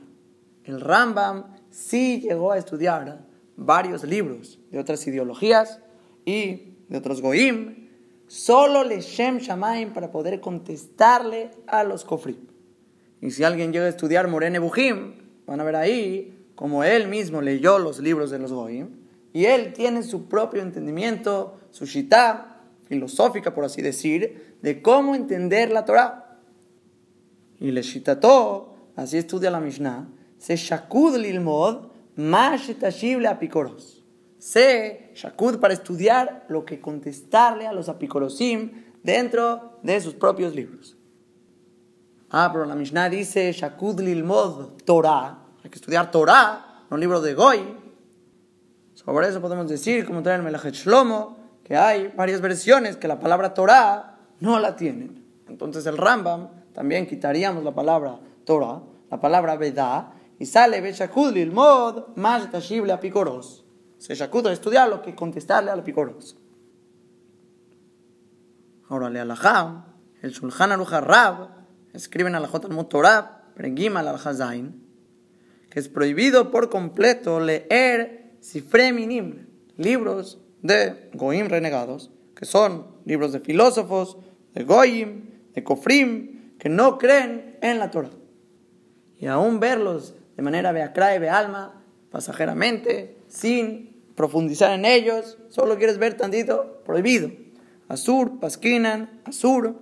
El 0.65 0.81
Rambam 0.81 1.55
sí 1.71 2.21
llegó 2.21 2.53
a 2.53 2.59
estudiar 2.59 3.27
varios 3.57 4.03
libros 4.05 4.59
de 4.71 4.79
otras 4.79 5.07
ideologías 5.07 5.81
y 6.25 6.77
de 6.89 6.99
otros 6.99 7.23
goim, 7.23 7.86
solo 8.27 8.85
le 8.85 9.01
Shem 9.01 9.39
Shamaim 9.39 9.93
para 9.93 10.11
poder 10.11 10.41
contestarle 10.41 11.51
a 11.67 11.85
los 11.85 12.05
kofrim. 12.05 12.37
Y 13.21 13.31
si 13.31 13.45
alguien 13.45 13.73
llega 13.73 13.87
a 13.87 13.91
estudiar 13.91 14.29
Morene 14.29 14.59
Bujim, 14.59 15.15
van 15.47 15.61
a 15.61 15.65
ver 15.65 15.77
ahí 15.77 16.37
como 16.55 16.85
él 16.85 17.09
mismo 17.09 17.41
leyó 17.41 17.79
los 17.79 17.99
libros 18.01 18.31
de 18.31 18.39
los 18.39 18.53
goim 18.53 18.89
y 19.33 19.45
él 19.45 19.73
tiene 19.73 20.03
su 20.03 20.29
propio 20.29 20.63
entendimiento, 20.63 21.59
su 21.71 21.85
shita 21.85 22.63
filosófica, 22.87 23.55
por 23.55 23.65
así 23.65 23.83
decir, 23.83 24.57
de 24.63 24.81
cómo 24.81 25.15
entender 25.15 25.71
la 25.71 25.85
Torah. 25.85 26.39
Y 27.61 27.71
le 27.71 27.83
shitató, 27.83 28.75
así 28.97 29.19
estudia 29.19 29.51
la 29.51 29.61
Mishnah, 29.61 30.09
se 30.39 30.57
shakud 30.57 31.17
lilmod, 31.17 31.89
más 32.17 32.69
le 32.69 33.29
apicoros. 33.29 33.96
Se 34.47 35.11
shakud 35.13 35.59
para 35.59 35.75
estudiar 35.75 36.47
lo 36.49 36.65
que 36.65 36.81
contestarle 36.81 37.67
a 37.67 37.73
los 37.73 37.89
apicorosim 37.89 38.85
dentro 39.03 39.81
de 39.83 40.01
sus 40.01 40.15
propios 40.15 40.55
libros. 40.55 40.97
Ah, 42.31 42.51
pero 42.53 42.65
la 42.65 42.77
Mishnah 42.77 43.09
dice 43.09 43.51
shakud 43.51 43.99
lilmod 43.99 44.81
Torah. 44.85 45.37
Hay 45.65 45.69
que 45.69 45.75
estudiar 45.81 46.13
Torah, 46.13 46.85
no 46.89 46.97
libro 46.97 47.21
de 47.21 47.35
Goy. 47.35 47.77
Sobre 48.95 49.27
eso 49.27 49.41
podemos 49.41 49.69
decir, 49.69 50.07
como 50.07 50.23
trae 50.23 50.37
el 50.37 50.45
Melachet 50.45 50.75
Shlomo, 50.75 51.39
que 51.65 51.77
hay 51.77 52.13
varias 52.17 52.41
versiones 52.41 52.97
que 52.97 53.09
la 53.09 53.19
palabra 53.19 53.53
Torah 53.53 54.21
no 54.39 54.61
la 54.61 54.77
tienen. 54.77 55.25
Entonces 55.49 55.85
el 55.87 55.97
Rambam 55.97 56.51
también 56.73 57.09
quitaríamos 57.09 57.65
la 57.65 57.75
palabra 57.75 58.21
Torah, 58.45 58.81
la 59.11 59.21
palabra 59.21 59.57
Vedah, 59.57 60.13
y 60.39 60.47
sale 60.47 60.81
Beshakud 60.81 61.37
el 61.37 61.51
mod 61.51 62.15
más 62.15 62.49
tashible 62.49 62.93
a. 62.93 63.66
Se 63.99 64.15
shakud 64.15 64.47
a 64.47 64.53
estudiar 64.53 64.89
lo 64.89 65.03
que 65.03 65.15
contestarle 65.15 65.71
a 65.71 65.83
picoros. 65.83 66.37
Ahora 68.89 69.11
le 69.11 69.21
alajá, 69.21 69.87
el 70.23 70.31
Shulchan 70.31 70.73
Aruch 70.73 70.91
Rab, 70.91 71.49
escriben 71.93 72.35
a 72.35 72.41
la 72.41 72.49
al 72.49 72.89
Torah, 72.89 73.53
Pregima 73.55 74.01
al 74.01 74.09
Hazain, 74.09 74.87
que 75.71 75.81
es 75.81 75.89
prohibido 75.89 76.51
por 76.51 76.69
completo 76.69 77.41
leer 77.41 78.37
Sifre 78.41 78.93
Minim, 78.93 79.47
libros 79.77 80.39
de 80.63 81.11
Goim 81.15 81.49
renegados, 81.49 82.11
que 82.37 82.45
son 82.45 82.87
libros 83.05 83.33
de 83.33 83.41
filósofos, 83.41 84.19
de 84.55 84.65
Goyim, 84.65 85.31
de 85.55 85.65
Kofrim, 85.65 86.57
que 86.59 86.69
no 86.69 86.99
creen 86.99 87.59
en 87.63 87.79
la 87.79 87.91
Torah. 87.91 88.11
Y 89.19 89.27
aún 89.27 89.59
verlos 89.59 90.15
de 90.37 90.43
manera 90.43 90.73
beacra 90.73 91.17
y 91.17 91.27
alma, 91.27 91.83
pasajeramente, 92.11 93.16
sin 93.29 93.97
profundizar 94.15 94.73
en 94.73 94.85
ellos, 94.85 95.39
solo 95.51 95.77
quieres 95.77 95.99
ver 95.99 96.17
tantito, 96.17 96.83
prohibido. 96.85 97.31
Azur, 97.89 98.41
Pasquinan, 98.41 99.21
Azur. 99.25 99.77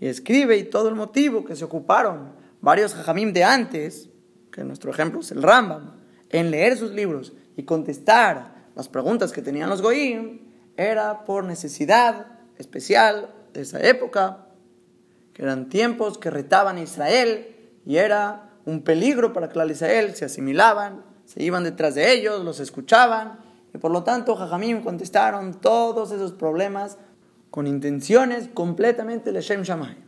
Y 0.00 0.06
escribe 0.06 0.56
y 0.56 0.64
todo 0.64 0.88
el 0.88 0.94
motivo 0.94 1.44
que 1.44 1.56
se 1.56 1.64
ocuparon 1.64 2.32
varios 2.60 2.94
jajamim 2.94 3.32
de 3.32 3.44
antes, 3.44 4.10
que 4.52 4.64
nuestro 4.64 4.90
ejemplo 4.90 5.20
es 5.20 5.30
el 5.32 5.42
Rambam, 5.42 5.96
en 6.30 6.50
leer 6.50 6.76
sus 6.76 6.92
libros 6.92 7.32
y 7.56 7.64
contestar 7.64 8.68
las 8.76 8.88
preguntas 8.88 9.32
que 9.32 9.42
tenían 9.42 9.70
los 9.70 9.82
goyim, 9.82 10.40
era 10.76 11.24
por 11.24 11.44
necesidad 11.44 12.38
especial 12.58 13.34
de 13.52 13.62
esa 13.62 13.80
época, 13.82 14.46
que 15.32 15.42
eran 15.42 15.68
tiempos 15.68 16.18
que 16.18 16.30
retaban 16.30 16.76
a 16.76 16.82
Israel 16.82 17.56
y 17.84 17.96
era 17.96 18.50
un 18.64 18.82
peligro 18.82 19.32
para 19.32 19.48
que 19.48 19.58
Israel 19.70 20.14
se 20.14 20.26
asimilaban, 20.26 21.04
se 21.28 21.42
iban 21.42 21.62
detrás 21.62 21.94
de 21.94 22.10
ellos, 22.10 22.42
los 22.42 22.58
escuchaban, 22.58 23.38
y 23.74 23.76
por 23.76 23.90
lo 23.90 24.02
tanto 24.02 24.34
Jajamim 24.34 24.82
contestaron 24.82 25.60
todos 25.60 26.10
esos 26.10 26.32
problemas 26.32 26.96
con 27.50 27.66
intenciones 27.66 28.48
completamente 28.54 29.30
Leshem 29.30 29.60
Shamay. 29.60 29.98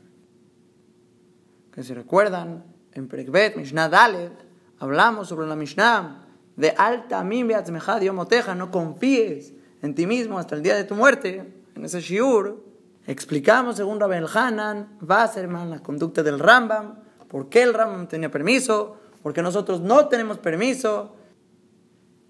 Que 1.73 1.83
si 1.83 1.93
recuerdan, 1.93 2.65
en 2.95 3.07
Prekbet, 3.07 3.57
Mishnah 3.57 3.91
Dalet, 3.91 4.33
hablamos 4.79 5.29
sobre 5.29 5.47
la 5.47 5.57
Mishnah 5.57 6.27
de 6.57 6.71
alta 6.71 7.23
moteja, 7.23 8.55
no 8.55 8.71
confíes 8.71 9.53
en 9.83 9.95
ti 9.95 10.07
mismo 10.07 10.39
hasta 10.39 10.55
el 10.55 10.63
día 10.63 10.75
de 10.75 10.85
tu 10.85 10.95
muerte, 10.95 11.63
en 11.75 11.85
ese 11.85 12.01
shiur, 12.01 12.65
explicamos 13.07 13.77
según 13.77 14.01
Rabel 14.01 14.27
Hanan, 14.33 14.97
Wasserman, 15.03 15.69
la 15.69 15.81
conducta 15.81 16.23
del 16.23 16.39
Rambam, 16.39 16.97
¿Por 17.29 17.49
qué 17.49 17.63
el 17.63 17.75
Rambam 17.75 18.09
tenía 18.09 18.31
permiso? 18.31 18.97
Porque 19.23 19.43
nosotros 19.43 19.81
no 19.81 20.09
tenemos 20.09 20.39
permiso. 20.39 21.17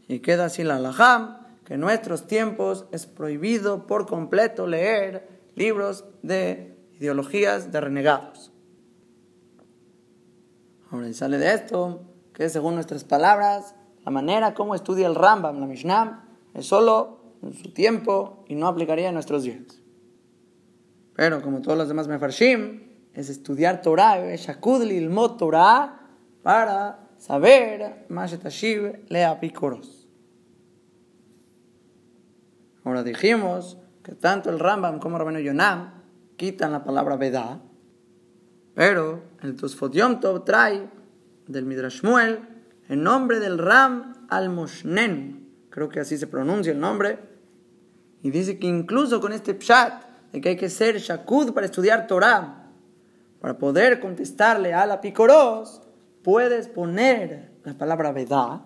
Y 0.09 0.21
queda 0.21 0.47
así 0.47 0.65
la 0.65 0.77
alajam, 0.77 1.39
que 1.65 1.75
en 1.75 1.81
nuestros 1.81 2.27
tiempos 2.27 2.87
es 2.91 3.07
prohibido 3.07 3.87
por 3.87 4.07
completo 4.07 4.67
leer 4.67 5.29
libros 5.55 6.05
de 6.23 6.77
ideologías 6.99 7.71
de 7.71 7.81
renegados. 7.81 8.53
Ahora 10.91 11.09
y 11.09 11.15
sale 11.15 11.39
de 11.39 11.55
esto 11.55 12.03
que 12.35 12.49
según 12.49 12.75
nuestras 12.75 13.05
palabras, 13.05 13.75
la 14.05 14.11
manera 14.11 14.55
como 14.55 14.75
estudia 14.75 15.07
el 15.07 15.15
Rambam, 15.15 15.61
la 15.61 15.67
Mishnah, 15.67 16.25
es 16.55 16.67
solo 16.67 17.21
en 17.43 17.55
su 17.55 17.73
tiempo 17.73 18.45
y 18.49 18.55
no 18.55 18.67
aplicaría 18.67 19.09
en 19.09 19.15
nuestros 19.15 19.45
días. 19.45 19.81
Pero 21.15 21.43
como 21.43 21.61
todos 21.61 21.77
los 21.77 21.89
demás 21.89 22.09
mefarshim, 22.09 22.83
es 23.15 23.29
estudiar 23.29 23.83
Torah, 23.83 24.35
Shakud 24.37 24.83
Lilmot 24.85 25.37
Torah, 25.37 26.00
para 26.43 27.09
saber 27.19 28.07
Mashetashiv 28.09 29.05
Lea 29.09 29.39
Picoros. 29.41 30.09
Ahora 32.85 33.03
dijimos 33.03 33.77
que 34.03 34.13
tanto 34.13 34.51
el 34.51 34.59
Rambam 34.59 34.99
como 34.99 35.17
el 35.17 35.23
Rabino 35.23 35.41
Yonam 35.41 36.03
quitan 36.37 36.73
la 36.73 36.83
palabra 36.83 37.17
Veda, 37.17 37.61
pero 38.75 39.23
el 39.43 39.57
Tosfot 39.57 39.93
Yom 39.93 40.21
Tov 40.21 40.45
trae 40.45 40.89
del 41.47 41.67
Midrash 41.67 42.03
Muel 42.03 42.41
el 42.89 43.03
nombre 43.03 43.39
del 43.39 43.59
Ram 43.59 44.27
al-Moshnen, 44.29 45.49
creo 45.71 45.89
que 45.89 46.01
así 46.01 46.19
se 46.19 46.27
pronuncia 46.27 46.73
el 46.73 46.81
nombre, 46.81 47.21
y 48.23 48.31
dice 48.31 48.59
que 48.59 48.67
incluso 48.67 49.21
con 49.21 49.33
este 49.33 49.55
pshat 49.55 50.03
de 50.33 50.41
que 50.41 50.51
hay 50.51 50.57
que 50.57 50.69
ser 50.69 50.99
Shakud 50.99 51.53
para 51.53 51.67
estudiar 51.67 52.09
Torah, 52.09 52.69
para 53.41 53.59
poder 53.59 54.01
contestarle 54.01 54.75
a 54.75 54.87
la 54.87 55.01
picoros, 55.01 55.83
puedes 56.23 56.69
poner 56.69 57.51
la 57.65 57.77
palabra 57.77 58.13
Vedá 58.13 58.65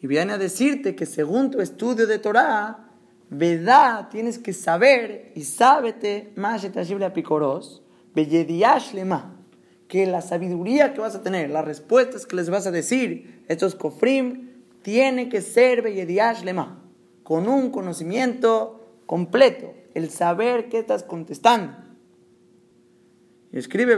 y 0.00 0.06
viene 0.06 0.32
a 0.32 0.38
decirte 0.38 0.94
que 0.94 1.06
según 1.06 1.50
tu 1.50 1.60
estudio 1.60 2.06
de 2.06 2.18
Torah, 2.18 2.86
Vedá 3.28 4.08
tienes 4.10 4.38
que 4.38 4.52
saber 4.52 5.30
y 5.36 5.44
sábete 5.44 6.32
más 6.34 6.62
a 6.64 7.12
picoros, 7.12 7.82
lema, 8.92 9.36
que 9.86 10.06
la 10.06 10.20
sabiduría 10.20 10.94
que 10.94 11.00
vas 11.00 11.14
a 11.14 11.22
tener, 11.22 11.50
las 11.50 11.64
respuestas 11.64 12.26
que 12.26 12.36
les 12.36 12.50
vas 12.50 12.66
a 12.66 12.72
decir, 12.72 13.44
estos 13.46 13.76
kofrim, 13.76 14.50
tiene 14.82 15.28
que 15.28 15.42
ser 15.42 15.82
lema, 16.44 16.82
con 17.22 17.46
un 17.46 17.70
conocimiento 17.70 19.00
completo, 19.06 19.74
el 19.94 20.10
saber 20.10 20.68
qué 20.68 20.78
estás 20.78 21.04
contestando. 21.04 21.89
Y 23.52 23.58
escribe, 23.58 23.96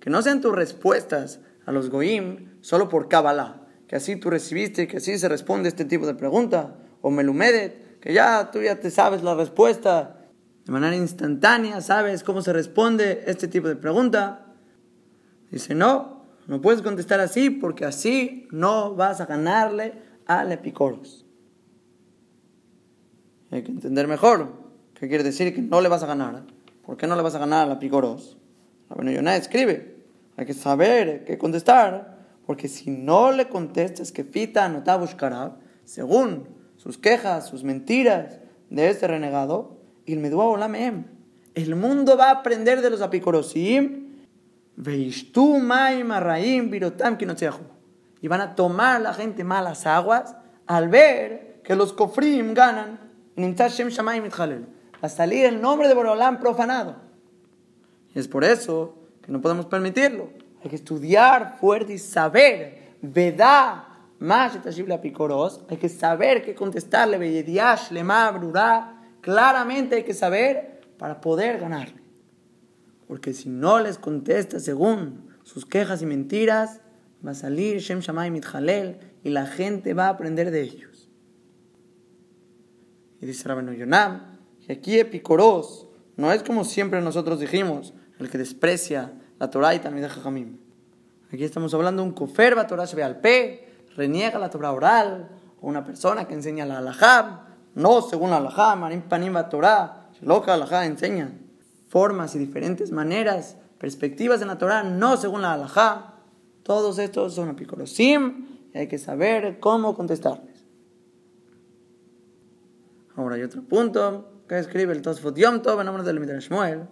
que 0.00 0.10
no 0.10 0.22
sean 0.22 0.40
tus 0.40 0.54
respuestas 0.54 1.40
a 1.66 1.72
los 1.72 1.90
goim 1.90 2.48
solo 2.60 2.88
por 2.88 3.08
Kabbalah, 3.08 3.66
que 3.86 3.96
así 3.96 4.16
tú 4.16 4.30
recibiste, 4.30 4.88
que 4.88 4.98
así 4.98 5.18
se 5.18 5.28
responde 5.28 5.68
este 5.68 5.84
tipo 5.84 6.06
de 6.06 6.14
pregunta, 6.14 6.78
o 7.00 7.10
melumedet, 7.10 8.00
que 8.00 8.12
ya 8.12 8.50
tú 8.50 8.62
ya 8.62 8.80
te 8.80 8.90
sabes 8.90 9.22
la 9.22 9.34
respuesta 9.34 10.18
de 10.64 10.72
manera 10.72 10.96
instantánea, 10.96 11.80
sabes 11.80 12.22
cómo 12.22 12.42
se 12.42 12.52
responde 12.52 13.24
este 13.26 13.48
tipo 13.48 13.68
de 13.68 13.76
pregunta. 13.76 14.46
Dice, 15.50 15.74
no, 15.74 16.26
no 16.46 16.60
puedes 16.60 16.82
contestar 16.82 17.20
así 17.20 17.50
porque 17.50 17.84
así 17.84 18.48
no 18.50 18.94
vas 18.94 19.20
a 19.20 19.26
ganarle 19.26 19.94
al 20.26 20.52
epicoros. 20.52 21.26
Hay 23.50 23.62
que 23.62 23.72
entender 23.72 24.06
mejor 24.08 24.52
qué 24.94 25.08
quiere 25.08 25.24
decir 25.24 25.54
que 25.54 25.62
no 25.62 25.80
le 25.80 25.88
vas 25.88 26.02
a 26.02 26.06
ganar. 26.06 26.44
¿Por 26.88 26.96
qué 26.96 27.06
no 27.06 27.16
le 27.16 27.22
vas 27.22 27.34
a 27.34 27.38
ganar 27.38 27.70
epicoros? 27.70 28.38
La 28.88 29.12
Yonah 29.12 29.36
escribe 29.36 29.98
hay 30.38 30.46
que 30.46 30.54
saber 30.54 31.26
qué 31.26 31.36
contestar, 31.36 32.16
porque 32.46 32.66
si 32.66 32.90
no 32.90 33.30
le 33.30 33.46
contestas 33.50 34.10
que 34.10 34.24
Fita 34.24 34.70
no 34.70 34.82
buscará, 34.96 35.58
según 35.84 36.48
sus 36.76 36.96
quejas, 36.96 37.46
sus 37.46 37.62
mentiras 37.62 38.38
de 38.70 38.88
este 38.88 39.06
renegado, 39.06 39.76
el 40.06 40.20
el 41.54 41.76
mundo 41.76 42.16
va 42.16 42.28
a 42.28 42.30
aprender 42.30 42.80
de 42.80 42.88
los 42.88 43.02
apicorosim, 43.02 44.06
y 48.22 48.28
van 48.28 48.40
a 48.40 48.54
tomar 48.54 49.02
la 49.02 49.12
gente 49.12 49.44
malas 49.44 49.86
aguas 49.86 50.36
al 50.66 50.88
ver 50.88 51.60
que 51.64 51.76
los 51.76 51.92
kofrim 51.92 52.54
ganan. 52.54 52.98
Va 53.36 54.77
a 55.00 55.08
salir 55.08 55.46
el 55.46 55.60
nombre 55.60 55.88
de 55.88 55.94
Borolam 55.94 56.38
profanado. 56.38 56.96
Y 58.14 58.18
es 58.18 58.28
por 58.28 58.44
eso 58.44 58.98
no 59.28 59.40
podemos 59.40 59.66
permitirlo. 59.66 60.30
Hay 60.62 60.70
que 60.70 60.76
estudiar 60.76 61.58
fuerte 61.60 61.92
y 61.92 61.98
saber, 61.98 62.96
vedá, 63.00 63.84
más 64.18 64.58
picoros, 65.00 65.64
hay 65.68 65.76
que 65.76 65.88
saber 65.88 66.42
qué 66.42 66.54
contestarle, 66.54 67.18
beyediash, 67.18 67.92
lema, 67.92 68.28
brurá, 68.32 69.00
claramente 69.20 69.96
hay 69.96 70.02
que 70.02 70.14
saber 70.14 70.80
para 70.98 71.20
poder 71.20 71.60
ganarle. 71.60 72.02
Porque 73.06 73.32
si 73.32 73.48
no 73.48 73.78
les 73.78 73.98
contesta 73.98 74.58
según 74.58 75.28
sus 75.44 75.64
quejas 75.64 76.02
y 76.02 76.06
mentiras, 76.06 76.80
va 77.24 77.30
a 77.30 77.34
salir 77.34 77.78
Shem 77.78 78.00
Shammai 78.00 78.30
Mitjalel 78.30 78.98
y 79.22 79.30
la 79.30 79.46
gente 79.46 79.94
va 79.94 80.06
a 80.06 80.10
aprender 80.10 80.50
de 80.50 80.62
ellos. 80.62 81.08
Y 83.20 83.26
dice 83.26 83.46
Rabenu 83.46 83.72
Yonam, 83.72 84.27
y 84.68 84.72
aquí 84.72 84.98
Epicoros 84.98 85.86
no 86.16 86.30
es 86.32 86.42
como 86.42 86.64
siempre 86.64 87.00
nosotros 87.00 87.40
dijimos, 87.40 87.94
el 88.18 88.28
que 88.28 88.38
desprecia 88.38 89.12
la 89.38 89.50
Torah 89.50 89.74
y 89.74 89.78
también 89.78 90.02
de 90.02 90.10
Jajamim. 90.10 90.58
Aquí 91.32 91.44
estamos 91.44 91.72
hablando 91.74 92.02
de 92.02 92.08
un 92.08 92.14
kofer, 92.14 92.54
Torah 92.66 92.86
se 92.86 92.96
ve 92.96 93.02
al 93.02 93.20
pe, 93.20 93.68
reniega 93.96 94.38
la 94.38 94.50
Torah 94.50 94.72
oral, 94.72 95.28
o 95.60 95.68
una 95.68 95.84
persona 95.84 96.26
que 96.26 96.34
enseña 96.34 96.66
la 96.66 96.78
halajá, 96.78 97.46
no 97.74 98.02
según 98.02 98.30
la 98.30 98.36
halajá, 98.36 98.76
marim 98.76 99.02
panim 99.02 99.34
Torah, 99.50 100.10
loca 100.20 100.54
halajá 100.54 100.86
enseña 100.86 101.32
formas 101.88 102.34
y 102.34 102.38
diferentes 102.38 102.92
maneras, 102.92 103.56
perspectivas 103.78 104.40
de 104.40 104.46
la 104.46 104.58
Torah, 104.58 104.82
no 104.82 105.16
según 105.16 105.42
la 105.42 105.54
halajá. 105.54 106.14
Todos 106.62 106.98
estos 106.98 107.34
son 107.34 107.48
apicorosim 107.48 108.46
y 108.74 108.78
hay 108.78 108.88
que 108.88 108.98
saber 108.98 109.58
cómo 109.58 109.94
contestarles. 109.94 110.66
Ahora 113.16 113.36
hay 113.36 113.42
otro 113.42 113.62
punto 113.62 114.37
que 114.48 114.58
escribe 114.58 114.92
el 114.92 115.02
Tosfot 115.02 115.36
Yom 115.36 115.62
Tov 115.62 115.80
en 115.80 115.86
nombre 115.86 116.02
del 116.04 116.18
Midrash 116.18 116.48
Shmuel, 116.48 116.88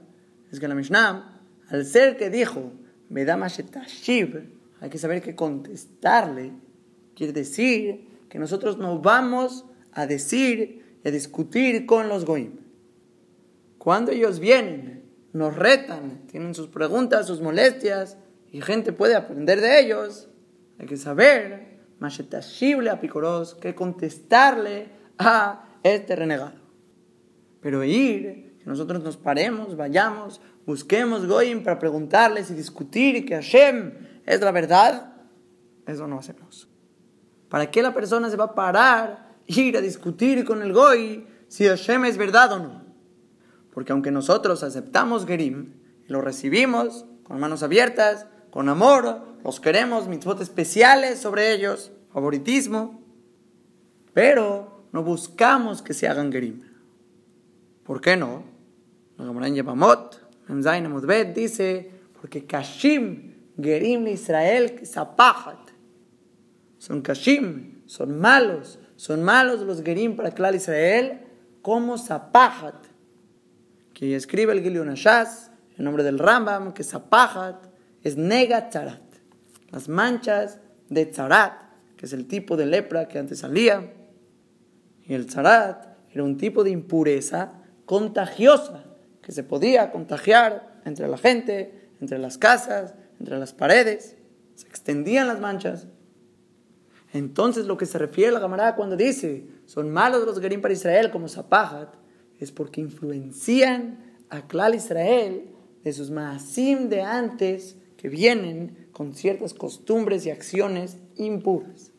es 0.52 0.60
que 0.60 0.68
la 0.68 0.74
Mishnah 0.74 1.36
al 1.68 1.84
ser 1.84 2.16
que 2.16 2.30
dijo, 2.30 2.72
hay 4.80 4.90
que 4.90 4.98
saber 4.98 5.22
que 5.22 5.34
contestarle 5.34 6.52
quiere 7.14 7.32
decir 7.32 8.08
que 8.28 8.38
nosotros 8.38 8.78
no 8.78 9.00
vamos 9.00 9.64
a 9.92 10.06
decir 10.06 10.98
y 11.02 11.08
a 11.08 11.10
discutir 11.10 11.86
con 11.86 12.08
los 12.08 12.24
goim. 12.24 12.58
Cuando 13.78 14.12
ellos 14.12 14.38
vienen, 14.38 15.04
nos 15.32 15.56
retan, 15.56 16.26
tienen 16.26 16.54
sus 16.54 16.68
preguntas, 16.68 17.26
sus 17.26 17.40
molestias, 17.40 18.16
y 18.52 18.60
gente 18.60 18.92
puede 18.92 19.16
aprender 19.16 19.60
de 19.60 19.80
ellos, 19.80 20.28
hay 20.78 20.86
que 20.86 20.96
saber, 20.96 21.78
a 22.00 23.00
Picoros, 23.00 23.54
que 23.54 23.74
contestarle 23.74 24.88
a 25.18 25.78
este 25.82 26.16
renegado. 26.16 26.65
Pero 27.60 27.84
ir, 27.84 28.56
que 28.58 28.64
nosotros 28.66 29.02
nos 29.02 29.16
paremos, 29.16 29.76
vayamos, 29.76 30.40
busquemos 30.66 31.26
Goyim 31.26 31.62
para 31.62 31.78
preguntarles 31.78 32.50
y 32.50 32.54
discutir 32.54 33.24
que 33.24 33.34
Hashem 33.34 33.92
es 34.26 34.40
la 34.40 34.50
verdad, 34.50 35.14
eso 35.86 36.06
no 36.06 36.18
hacemos. 36.18 36.68
¿Para 37.48 37.70
qué 37.70 37.82
la 37.82 37.94
persona 37.94 38.28
se 38.28 38.36
va 38.36 38.44
a 38.44 38.54
parar, 38.54 39.36
ir 39.46 39.76
a 39.76 39.80
discutir 39.80 40.44
con 40.44 40.62
el 40.62 40.72
Goy 40.72 41.26
si 41.48 41.66
Hashem 41.66 42.04
es 42.04 42.16
verdad 42.16 42.52
o 42.52 42.58
no? 42.58 42.84
Porque 43.72 43.92
aunque 43.92 44.10
nosotros 44.10 44.62
aceptamos 44.62 45.26
Gerim 45.26 45.74
y 46.08 46.12
lo 46.12 46.20
recibimos 46.20 47.04
con 47.22 47.38
manos 47.38 47.62
abiertas, 47.62 48.26
con 48.50 48.68
amor, 48.68 49.20
los 49.44 49.60
queremos, 49.60 50.08
mitzvot 50.08 50.40
especiales 50.40 51.18
sobre 51.18 51.52
ellos, 51.52 51.92
favoritismo, 52.12 53.02
pero 54.12 54.88
no 54.92 55.02
buscamos 55.02 55.82
que 55.82 55.94
se 55.94 56.08
hagan 56.08 56.32
Gerim. 56.32 56.62
¿Por 57.86 58.00
qué 58.00 58.16
no? 58.16 58.42
Dice, 61.34 61.90
porque 62.20 62.44
Kashim 62.44 63.34
Gerim 63.60 64.06
Israel 64.08 64.80
Zapajat. 64.84 65.70
Son 66.78 67.00
Kashim, 67.00 67.82
son 67.86 68.18
malos, 68.18 68.78
son 68.96 69.22
malos 69.22 69.60
los 69.60 69.82
Gerim 69.82 70.16
para 70.16 70.32
Klal 70.32 70.56
Israel 70.56 71.20
como 71.62 71.96
Zapajat. 71.96 72.86
Que 73.94 74.16
escribe 74.16 74.52
el 74.52 74.62
Gilion 74.62 74.90
Ashaz, 74.90 75.50
en 75.78 75.84
nombre 75.84 76.02
del 76.02 76.18
Rambam, 76.18 76.74
que 76.74 76.84
Zapajat 76.84 77.68
es 78.02 78.16
Nega 78.16 78.68
Tzarat. 78.68 79.02
Las 79.70 79.88
manchas 79.88 80.60
de 80.88 81.06
Tzarat, 81.06 81.62
que 81.96 82.06
es 82.06 82.12
el 82.12 82.26
tipo 82.26 82.56
de 82.56 82.66
lepra 82.66 83.08
que 83.08 83.18
antes 83.18 83.38
salía. 83.38 83.92
Y 85.04 85.14
el 85.14 85.26
Tzarat 85.26 85.96
era 86.10 86.24
un 86.24 86.36
tipo 86.36 86.62
de 86.62 86.70
impureza 86.70 87.62
contagiosa 87.86 88.84
que 89.22 89.32
se 89.32 89.42
podía 89.42 89.90
contagiar 89.90 90.80
entre 90.84 91.08
la 91.08 91.16
gente, 91.16 91.88
entre 92.00 92.18
las 92.18 92.36
casas, 92.36 92.94
entre 93.18 93.38
las 93.38 93.54
paredes. 93.54 94.16
Se 94.54 94.68
extendían 94.68 95.28
las 95.28 95.40
manchas. 95.40 95.88
Entonces 97.12 97.66
lo 97.66 97.76
que 97.76 97.86
se 97.86 97.98
refiere 97.98 98.30
a 98.30 98.34
la 98.34 98.40
camarada 98.40 98.76
cuando 98.76 98.96
dice, 98.96 99.46
son 99.64 99.90
malos 99.90 100.26
los 100.26 100.38
Gerim 100.40 100.60
para 100.60 100.74
Israel 100.74 101.10
como 101.10 101.28
Zapajat, 101.28 101.94
es 102.38 102.52
porque 102.52 102.80
influencian 102.80 104.16
a 104.28 104.46
Klal 104.46 104.74
Israel 104.74 105.48
de 105.82 105.92
sus 105.92 106.10
maasim 106.10 106.88
de 106.88 107.02
antes 107.02 107.76
que 107.96 108.08
vienen 108.08 108.88
con 108.92 109.14
ciertas 109.14 109.54
costumbres 109.54 110.26
y 110.26 110.30
acciones 110.30 110.98
impuras. 111.16 111.92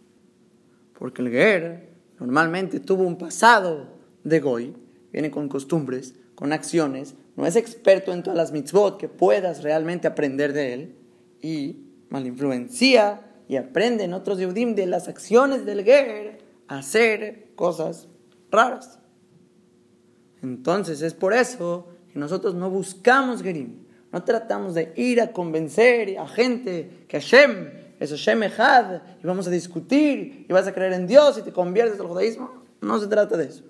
Porque 0.97 1.21
el 1.21 1.30
Ger 1.30 1.89
normalmente 2.19 2.80
tuvo 2.80 3.04
un 3.04 3.17
pasado 3.17 3.97
de 4.23 4.39
Goy, 4.39 4.76
viene 5.12 5.32
con 5.32 5.50
costumbres, 5.50 6.15
con 6.36 6.54
acciones, 6.54 7.15
no 7.36 7.46
es 7.46 7.56
experto 7.56 8.13
en 8.13 8.24
todas 8.24 8.38
las 8.38 8.52
mitzvot 8.52 8.98
que 8.98 9.10
puedas 9.10 9.63
realmente 9.63 10.08
aprender 10.08 10.54
de 10.54 10.74
él 10.74 10.96
y 11.41 11.84
malinfluencia 12.10 13.22
y 13.48 13.56
aprende 13.56 14.04
en 14.04 14.13
otros 14.13 14.39
Yehudim 14.39 14.76
de 14.76 14.86
las 14.86 15.08
acciones 15.08 15.65
del 15.65 15.84
Ger 15.84 16.39
a 16.67 16.80
hacer 16.80 17.52
cosas 17.56 18.08
raras. 18.52 19.00
Entonces 20.41 21.02
es 21.02 21.13
por 21.13 21.34
eso 21.34 21.88
que 22.12 22.20
nosotros 22.20 22.56
no 22.56 22.70
buscamos 22.70 23.41
Gerim, 23.41 23.86
no 24.12 24.24
tratamos 24.24 24.74
de 24.74 24.93
ir 24.96 25.22
a 25.22 25.32
convencer 25.32 26.17
a 26.17 26.28
gente 26.28 27.06
que 27.08 27.20
Hashem 27.20 27.88
es 28.00 28.12
Hashem 28.12 28.43
Echad 28.43 29.02
y 29.22 29.26
vamos 29.26 29.48
a 29.48 29.50
discutir 29.50 30.46
y 30.48 30.54
vas 30.54 30.67
a 30.67 30.74
creer 30.74 30.93
en 30.93 31.08
Dios 31.08 31.38
y 31.38 31.41
te 31.41 31.52
conviertes 31.52 32.00
al 32.00 32.08
judaísmo. 32.08 32.52
No 32.82 33.00
se 33.00 33.08
trata 33.08 33.38
de 33.38 33.46
eso. 33.46 33.63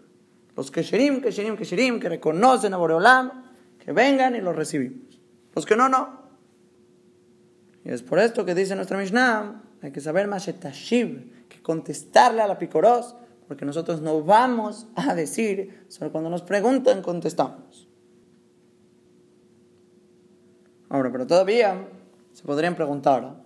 Los 0.58 0.72
Kesherim, 0.72 1.22
Kesherim, 1.22 1.56
Kesherim, 1.56 2.00
que 2.00 2.10
reconocen 2.10 2.74
a 2.74 2.78
Boreolam, 2.78 3.32
que 3.78 3.92
vengan 3.92 4.36
y 4.36 4.42
los 4.42 4.56
recibimos. 4.56 5.22
Los 5.54 5.68
que 5.68 5.76
no, 5.76 5.88
no. 5.88 6.18
Y 7.86 7.92
es 7.92 8.02
por 8.02 8.18
esto 8.18 8.44
que 8.44 8.56
dice 8.56 8.76
nuestra 8.76 8.98
Mishnah, 8.98 9.62
hay 9.84 9.92
que 9.92 10.02
saber 10.02 10.28
más 10.28 10.48
que 10.48 11.62
contestarle 11.62 12.42
a 12.42 12.48
la 12.48 12.58
picoros, 12.58 13.16
porque 13.48 13.66
nosotros 13.66 14.02
no 14.02 14.24
vamos 14.24 14.88
a 14.96 15.14
decir, 15.14 15.86
solo 15.90 16.12
cuando 16.12 16.32
nos 16.32 16.42
preguntan 16.42 17.04
contestamos. 17.04 17.88
Ahora, 20.90 21.12
pero 21.12 21.28
todavía 21.28 21.88
se 22.34 22.44
podrían 22.44 22.76
preguntar, 22.76 23.44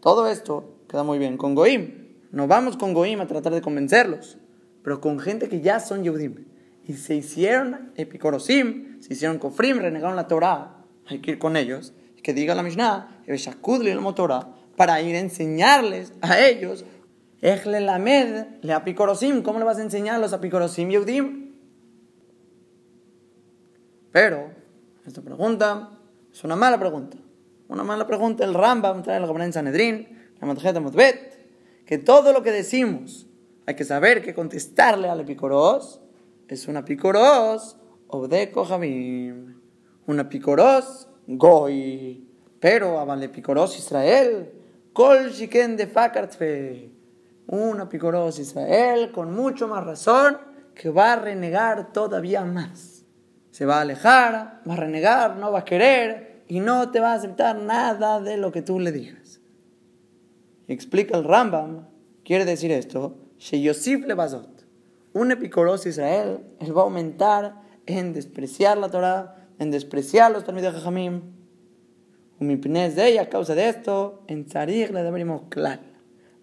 todo 0.00 0.26
esto 0.26 0.74
queda 0.88 1.04
muy 1.04 1.18
bien 1.18 1.36
con 1.36 1.54
Goim. 1.54 2.16
No 2.32 2.48
vamos 2.48 2.76
con 2.76 2.94
Goim 2.94 3.20
a 3.20 3.28
tratar 3.28 3.54
de 3.54 3.62
convencerlos 3.62 4.38
pero 4.82 5.00
con 5.00 5.18
gente 5.18 5.48
que 5.48 5.60
ya 5.60 5.80
son 5.80 6.02
Yehudim. 6.04 6.46
y 6.86 6.94
se 6.94 7.14
hicieron 7.14 7.92
epicorosim, 7.96 9.00
se 9.00 9.14
hicieron 9.14 9.38
kofrim, 9.38 9.78
renegaron 9.78 10.16
la 10.16 10.26
Torah, 10.26 10.84
hay 11.06 11.20
que 11.20 11.32
ir 11.32 11.38
con 11.38 11.56
ellos, 11.56 11.92
que 12.22 12.34
diga 12.34 12.54
la 12.54 12.62
Mishnah, 12.62 13.22
para 14.76 15.00
ir 15.00 15.14
a 15.14 15.18
enseñarles 15.20 16.12
a 16.20 16.40
ellos, 16.40 16.84
Ejle 17.40 17.80
Lamed, 17.80 18.46
le 18.62 18.72
apicorosim, 18.72 19.42
¿cómo 19.42 19.58
le 19.58 19.64
vas 19.64 19.78
a 19.78 19.82
enseñar 19.82 20.16
a 20.16 20.18
los 20.18 20.32
apicorosim 20.32 20.90
Yehudim? 20.90 21.52
Pero, 24.12 24.50
esta 25.06 25.22
pregunta 25.22 25.90
es 26.32 26.44
una 26.44 26.54
mala 26.54 26.78
pregunta. 26.78 27.16
Una 27.68 27.82
mala 27.82 28.06
pregunta, 28.06 28.44
el 28.44 28.54
Rambam 28.54 29.02
trae 29.02 29.18
la 29.18 29.26
Gemara 29.26 29.46
en 29.46 29.52
Sanedrín, 29.52 30.08
la 30.40 30.46
Matjeta 30.46 30.78
Motbet, 30.78 31.38
que 31.86 31.98
todo 31.98 32.32
lo 32.32 32.42
que 32.42 32.52
decimos 32.52 33.26
hay 33.66 33.74
que 33.74 33.84
saber 33.84 34.22
que 34.22 34.34
contestarle 34.34 35.08
al 35.08 35.20
epicoros 35.20 36.00
es 36.48 36.68
una 36.68 36.84
picoros 36.84 37.76
obdeco 38.08 38.64
javim, 38.64 39.60
una 40.06 40.28
picoros 40.28 41.08
goy, 41.26 42.28
pero 42.60 42.98
aval 42.98 43.30
picoros 43.30 43.78
Israel, 43.78 44.52
kol 44.92 45.30
shiken 45.30 45.76
de 45.76 45.86
fakartfe, 45.86 46.90
una 47.46 47.88
picoros 47.88 48.38
Israel 48.38 49.12
con 49.12 49.32
mucho 49.32 49.68
más 49.68 49.84
razón 49.84 50.38
que 50.74 50.90
va 50.90 51.12
a 51.12 51.16
renegar 51.16 51.92
todavía 51.92 52.44
más. 52.44 53.04
Se 53.50 53.66
va 53.66 53.78
a 53.78 53.80
alejar, 53.82 54.62
va 54.68 54.74
a 54.74 54.76
renegar, 54.76 55.36
no 55.36 55.52
va 55.52 55.60
a 55.60 55.64
querer 55.64 56.44
y 56.48 56.60
no 56.60 56.90
te 56.90 57.00
va 57.00 57.12
a 57.12 57.16
aceptar 57.16 57.56
nada 57.56 58.20
de 58.20 58.36
lo 58.36 58.50
que 58.50 58.62
tú 58.62 58.80
le 58.80 58.92
digas. 58.92 59.40
Explica 60.68 61.16
el 61.16 61.24
Rambam, 61.24 61.88
quiere 62.24 62.44
decir 62.44 62.72
esto, 62.72 63.21
Sheyosif. 63.42 64.04
Un 65.14 65.32
epicoros 65.32 65.84
Israel, 65.86 66.38
él 66.60 66.76
va 66.76 66.82
a 66.82 66.84
aumentar 66.84 67.60
en 67.86 68.12
despreciar 68.12 68.78
la 68.78 68.88
Torah, 68.88 69.48
en 69.58 69.72
despreciar 69.72 70.30
los 70.30 70.46
de 70.46 70.70
Jajamim. 70.70 71.22
Umipnes 72.38 72.94
de 72.94 73.08
ella, 73.08 73.22
a 73.22 73.28
causa 73.28 73.56
de 73.56 73.68
esto, 73.68 74.22
en 74.28 74.46
Tzarig 74.46 74.92
le 74.92 75.02
deberíamos 75.02 75.42
claro. 75.48 75.82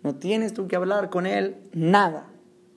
No 0.03 0.15
tienes 0.15 0.53
tú 0.53 0.67
que 0.67 0.75
hablar 0.75 1.09
con 1.09 1.25
él 1.25 1.69
nada. 1.73 2.27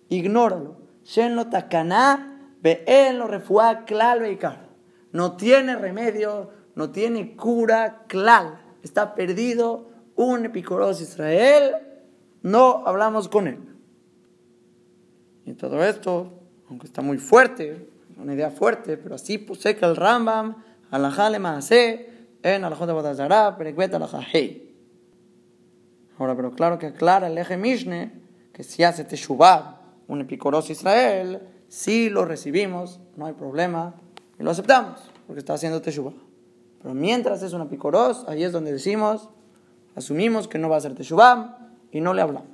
Ignóralo. 0.09 0.77
Shen 1.05 1.35
lo 1.35 1.49
takaná, 1.49 2.55
ve 2.63 2.85
él 2.87 3.19
lo 3.19 3.27
refuá 3.27 3.85
clal 3.85 4.21
No 5.11 5.37
tiene 5.37 5.75
remedio, 5.75 6.51
no 6.77 6.91
tiene 6.91 7.35
cura 7.35 8.05
clal. 8.07 8.61
Está 8.85 9.17
perdido 9.17 9.89
un 10.15 10.45
epicoros 10.45 11.01
Israel. 11.01 11.75
No 12.43 12.85
hablamos 12.87 13.29
con 13.29 13.49
él. 13.49 13.72
Y 15.45 15.55
todo 15.55 15.83
esto, 15.85 16.33
aunque 16.69 16.87
está 16.87 17.03
muy 17.03 17.19
fuerte, 17.19 17.89
una 18.17 18.35
idea 18.35 18.51
fuerte, 18.51 18.97
pero 18.97 19.15
así 19.15 19.39
puse 19.39 19.77
que 19.77 19.85
el 19.85 19.97
Rambam, 19.97 20.57
alajale 20.91 21.39
maase, 21.39 22.09
en 22.43 22.65
alajot 22.65 22.87
de 22.87 22.93
Bodazara, 22.93 23.57
perekwet 23.57 23.95
alajahei. 23.95 24.75
Ahora, 26.19 26.37
pero 26.37 26.53
claro 26.53 26.79
que 26.79 26.87
aclara 26.87 27.27
el 27.27 27.39
eje 27.39 27.57
Mishne 27.57 28.13
que 28.53 28.63
si 28.63 28.85
hace 28.85 29.05
Teshuvah, 29.05 29.81
un 30.09 30.21
epicoros 30.21 30.71
Israel, 30.71 31.41
si 31.69 32.11
lo 32.11 32.25
recibimos, 32.25 33.01
no 33.17 33.27
hay 33.27 33.33
problema, 33.33 33.95
y 34.39 34.43
lo 34.43 34.51
aceptamos, 34.51 35.01
porque 35.27 35.41
está 35.41 35.55
haciendo 35.55 35.81
Teshuvah. 35.81 36.13
Pero 36.83 36.95
mientras 36.95 37.43
es 37.43 37.53
un 37.53 37.63
epicoros, 37.63 38.25
ahí 38.29 38.45
es 38.45 38.53
donde 38.53 38.73
decimos, 38.73 39.31
asumimos 39.95 40.49
que 40.49 40.59
no 40.59 40.69
va 40.69 40.77
a 40.77 40.79
hacer 40.79 40.95
Teshuvah 40.95 41.59
y 41.91 42.01
no 42.01 42.13
le 42.13 42.23
hablamos. 42.23 42.52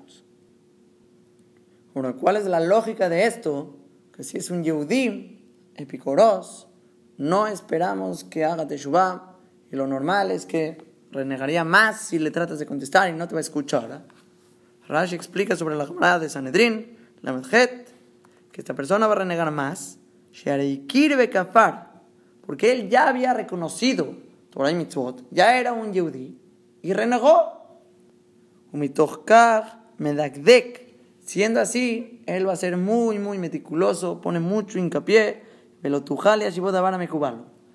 Ahora, 1.99 2.13
¿cuál 2.13 2.37
es 2.37 2.47
la 2.47 2.61
lógica 2.61 3.09
de 3.09 3.27
esto? 3.27 3.75
Que 4.15 4.23
si 4.23 4.39
es 4.39 4.53
un 4.53 4.63
Yehudim, 4.63 5.41
epicoros, 5.75 6.69
no 7.17 7.49
esperamos 7.49 8.23
que 8.23 8.45
haga 8.45 8.69
Teshuvah, 8.69 9.35
y 9.73 9.75
lo 9.75 9.89
normal 9.89 10.31
es 10.31 10.47
que 10.47 10.79
renegaría 11.11 11.65
más 11.65 12.03
si 12.03 12.21
le 12.21 12.31
tratas 12.31 12.61
de 12.61 12.67
contestar 12.67 13.11
y 13.11 13.15
no 13.15 13.27
te 13.27 13.35
va 13.35 13.41
a 13.41 13.41
escuchar. 13.41 14.07
Rashi 14.87 15.17
explica 15.17 15.57
sobre 15.57 15.75
la 15.75 15.87
Gemara 15.87 16.21
de 16.21 16.29
Sanedrín, 16.29 16.97
la 17.21 17.33
Medjet, 17.33 17.93
que 18.53 18.61
esta 18.61 18.75
persona 18.75 19.09
va 19.09 19.15
a 19.15 19.19
renegar 19.19 19.51
más, 19.51 19.99
porque 22.47 22.71
él 22.71 22.89
ya 22.89 23.09
había 23.09 23.35
reconocido 23.35 24.15
Torah 24.51 24.71
y 24.71 24.77
Mitzvot, 24.77 25.25
ya 25.33 25.59
era 25.59 25.73
un 25.73 25.93
Yehudi, 25.93 26.39
y 26.81 26.93
renegó. 26.93 27.81
medakdek 29.99 30.88
Siendo 31.29 31.61
así, 31.61 32.23
él 32.25 32.49
va 32.49 32.55
a 32.55 32.57
ser 32.57 32.79
muy, 32.79 33.19
muy 33.19 33.37
meticuloso, 33.37 34.23
pone 34.23 34.41
mucho 34.41 34.79
hincapié, 34.79 35.43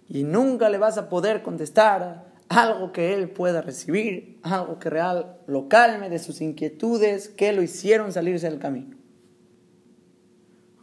y 0.09 0.23
nunca 0.23 0.69
le 0.69 0.77
vas 0.79 0.97
a 0.97 1.07
poder 1.07 1.43
contestar 1.43 2.33
algo 2.49 2.91
que 2.91 3.13
él 3.13 3.29
pueda 3.29 3.61
recibir, 3.61 4.39
algo 4.41 4.79
que 4.79 4.89
real 4.89 5.37
lo 5.45 5.69
calme 5.69 6.09
de 6.09 6.17
sus 6.17 6.41
inquietudes 6.41 7.29
que 7.29 7.53
lo 7.53 7.61
hicieron 7.61 8.11
salirse 8.11 8.49
del 8.49 8.57
camino. 8.57 8.97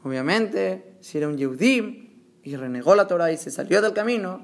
Obviamente, 0.05 0.95
si 1.01 1.19
era 1.19 1.27
un 1.27 1.39
Yehudim 1.39 2.21
y 2.45 2.55
renegó 2.55 2.95
la 2.95 3.09
Torah 3.09 3.33
y 3.33 3.37
se 3.37 3.51
salió 3.51 3.83
del 3.83 3.95
camino, 3.95 4.43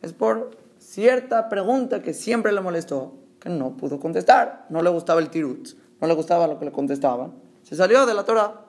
es 0.00 0.12
por 0.12 0.56
cierta 0.78 1.48
pregunta 1.48 2.02
que 2.02 2.14
siempre 2.14 2.52
le 2.52 2.60
molestó, 2.60 3.14
que 3.40 3.48
no 3.48 3.76
pudo 3.76 3.98
contestar, 3.98 4.64
no 4.70 4.80
le 4.80 4.90
gustaba 4.90 5.20
el 5.20 5.28
tirut, 5.28 5.70
no 6.00 6.06
le 6.06 6.14
gustaba 6.14 6.46
lo 6.46 6.60
que 6.60 6.66
le 6.66 6.70
contestaban 6.70 7.42
se 7.64 7.74
salió 7.74 8.06
de 8.06 8.14
la 8.14 8.24
Torah. 8.24 8.66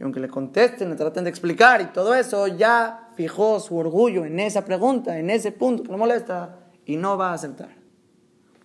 Y 0.00 0.02
aunque 0.02 0.20
le 0.20 0.28
contesten, 0.28 0.88
le 0.88 0.96
traten 0.96 1.24
de 1.24 1.30
explicar 1.30 1.82
y 1.82 1.86
todo 1.86 2.14
eso, 2.14 2.46
ya 2.46 3.10
fijó 3.14 3.60
su 3.60 3.76
orgullo 3.76 4.24
en 4.24 4.40
esa 4.40 4.64
pregunta, 4.64 5.18
en 5.18 5.28
ese 5.28 5.52
punto 5.52 5.82
que 5.82 5.92
le 5.92 5.98
molesta, 5.98 6.58
y 6.86 6.96
no 6.96 7.18
va 7.18 7.30
a 7.30 7.34
aceptar. 7.34 7.76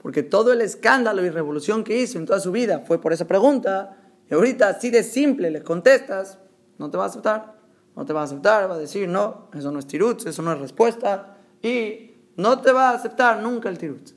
Porque 0.01 0.23
todo 0.23 0.53
el 0.53 0.61
escándalo 0.61 1.25
y 1.25 1.29
revolución 1.29 1.83
que 1.83 1.99
hizo 1.99 2.17
en 2.17 2.25
toda 2.25 2.39
su 2.39 2.51
vida 2.51 2.83
fue 2.87 3.01
por 3.01 3.11
esa 3.11 3.27
pregunta, 3.27 3.97
y 4.29 4.33
ahorita 4.33 4.69
así 4.69 4.89
de 4.89 5.03
simple 5.03 5.51
le 5.51 5.61
contestas, 5.61 6.39
no 6.77 6.89
te 6.89 6.97
va 6.97 7.03
a 7.03 7.07
aceptar. 7.07 7.57
No 7.95 8.05
te 8.05 8.13
va 8.13 8.21
a 8.21 8.23
aceptar, 8.25 8.69
va 8.69 8.75
a 8.75 8.77
decir, 8.77 9.09
no, 9.09 9.49
eso 9.55 9.71
no 9.71 9.79
es 9.79 9.87
tirutz, 9.87 10.27
eso 10.27 10.43
no 10.43 10.53
es 10.53 10.59
respuesta, 10.59 11.37
y 11.63 12.11
no 12.35 12.61
te 12.61 12.71
va 12.71 12.91
a 12.91 12.93
aceptar 12.93 13.41
nunca 13.41 13.69
el 13.69 13.79
tirutz. 13.79 14.13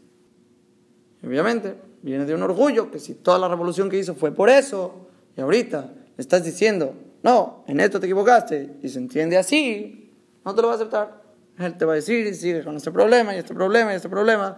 Obviamente, 1.25 1.81
viene 2.03 2.25
de 2.25 2.35
un 2.35 2.43
orgullo, 2.43 2.91
que 2.91 2.99
si 2.99 3.15
toda 3.15 3.39
la 3.39 3.49
revolución 3.49 3.91
que 3.91 3.99
hizo 3.99 4.15
fue 4.15 4.33
por 4.33 4.49
eso, 4.49 5.09
y 5.37 5.41
ahorita 5.41 5.93
le 6.17 6.21
estás 6.21 6.45
diciendo, 6.45 6.95
no, 7.23 7.65
en 7.67 7.81
esto 7.81 8.01
te 8.01 8.07
equivocaste, 8.07 8.79
y 8.83 8.89
se 8.89 8.99
entiende 8.99 9.37
así, 9.37 10.13
no 10.45 10.55
te 10.55 10.63
lo 10.63 10.69
va 10.69 10.75
a 10.75 10.77
aceptar. 10.77 11.23
Él 11.59 11.77
te 11.77 11.85
va 11.85 11.93
a 11.93 11.97
decir, 11.97 12.27
y 12.27 12.35
sigue 12.35 12.65
con 12.65 12.77
este 12.77 12.91
problema, 12.91 13.35
y 13.35 13.39
este 13.39 13.55
problema, 13.55 13.93
y 13.93 13.97
este 13.97 14.09
problema. 14.09 14.57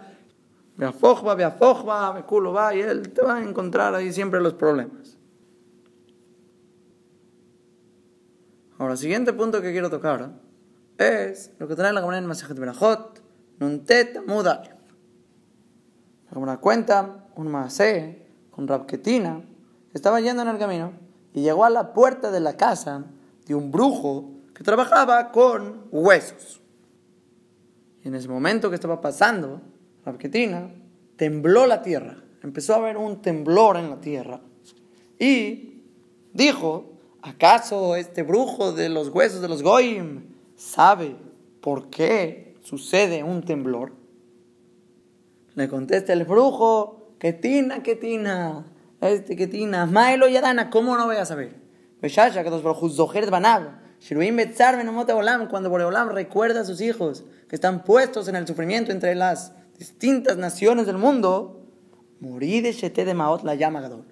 Ve 0.76 0.86
a 0.86 0.92
Fojba, 0.92 1.34
ve 1.34 1.44
a 1.44 1.50
Fojba, 1.50 2.12
ve 2.12 2.22
culo 2.22 2.52
va, 2.52 2.74
y 2.74 2.80
él 2.80 3.10
te 3.10 3.22
va 3.22 3.36
a 3.36 3.42
encontrar 3.42 3.94
ahí 3.94 4.12
siempre 4.12 4.40
los 4.40 4.54
problemas. 4.54 5.18
Ahora, 8.78 8.92
el 8.92 8.98
siguiente 8.98 9.32
punto 9.32 9.60
que 9.60 9.72
quiero 9.72 9.90
tocar 9.90 10.32
es 10.98 11.50
lo 11.58 11.68
que 11.68 11.74
trae 11.74 11.92
la 11.92 12.00
comunidad 12.00 12.22
en 12.22 12.28
Masejet 12.28 12.58
Berajot, 12.58 13.20
Nuntet 13.58 14.24
Mudal. 14.26 14.81
Comunidad 16.32 16.60
cuenta 16.60 17.26
un 17.36 17.48
maasé 17.48 18.26
con 18.50 18.66
Rabketina, 18.66 19.42
estaba 19.92 20.20
yendo 20.20 20.40
en 20.42 20.48
el 20.48 20.58
camino 20.58 20.92
y 21.34 21.42
llegó 21.42 21.64
a 21.64 21.70
la 21.70 21.92
puerta 21.92 22.30
de 22.30 22.40
la 22.40 22.56
casa 22.56 23.04
de 23.46 23.54
un 23.54 23.70
brujo 23.70 24.30
que 24.54 24.64
trabajaba 24.64 25.30
con 25.30 25.88
huesos. 25.90 26.62
Y 28.02 28.08
en 28.08 28.14
ese 28.14 28.28
momento 28.28 28.70
que 28.70 28.76
estaba 28.76 29.00
pasando, 29.00 29.60
Rabketina 30.06 30.70
tembló 31.16 31.66
la 31.66 31.82
tierra, 31.82 32.16
empezó 32.42 32.74
a 32.74 32.78
haber 32.78 32.96
un 32.96 33.20
temblor 33.20 33.76
en 33.76 33.90
la 33.90 34.00
tierra 34.00 34.40
y 35.18 35.82
dijo, 36.32 36.92
¿acaso 37.20 37.94
este 37.94 38.22
brujo 38.22 38.72
de 38.72 38.88
los 38.88 39.10
huesos 39.10 39.42
de 39.42 39.48
los 39.48 39.62
Goyim 39.62 40.22
sabe 40.56 41.14
por 41.60 41.90
qué 41.90 42.56
sucede 42.62 43.22
un 43.22 43.42
temblor? 43.42 44.01
Le 45.54 45.68
contesta 45.68 46.12
el 46.12 46.24
brujo, 46.24 47.14
que 47.18 47.32
tina, 47.32 47.82
que 47.82 47.96
tina, 47.96 48.64
este 49.00 49.36
que 49.36 49.46
tina, 49.46 49.86
Maelo 49.86 50.28
y 50.28 50.36
Adana, 50.36 50.70
¿cómo 50.70 50.96
no 50.96 51.06
voy 51.06 51.16
a 51.16 51.24
saber? 51.24 51.54
Beshasha, 52.00 52.42
que 52.42 52.50
los 52.50 52.62
brujos 52.62 52.96
zoheret 52.96 53.30
banab, 53.30 53.82
Shiruim 54.02 54.36
betzar 54.36 54.76
benomot 54.76 55.08
olam, 55.10 55.48
cuando 55.48 55.70
Boreolam 55.70 56.08
recuerda 56.08 56.62
a 56.62 56.64
sus 56.64 56.80
hijos 56.80 57.24
que 57.48 57.54
están 57.54 57.84
puestos 57.84 58.26
en 58.26 58.34
el 58.34 58.48
sufrimiento 58.48 58.90
entre 58.90 59.14
las 59.14 59.52
distintas 59.78 60.36
naciones 60.36 60.86
del 60.86 60.98
mundo, 60.98 61.60
de 62.20 62.72
shete 62.72 63.04
de 63.04 63.14
maot 63.14 63.44
la 63.44 63.54
llama 63.54 63.80
gadol. 63.80 64.04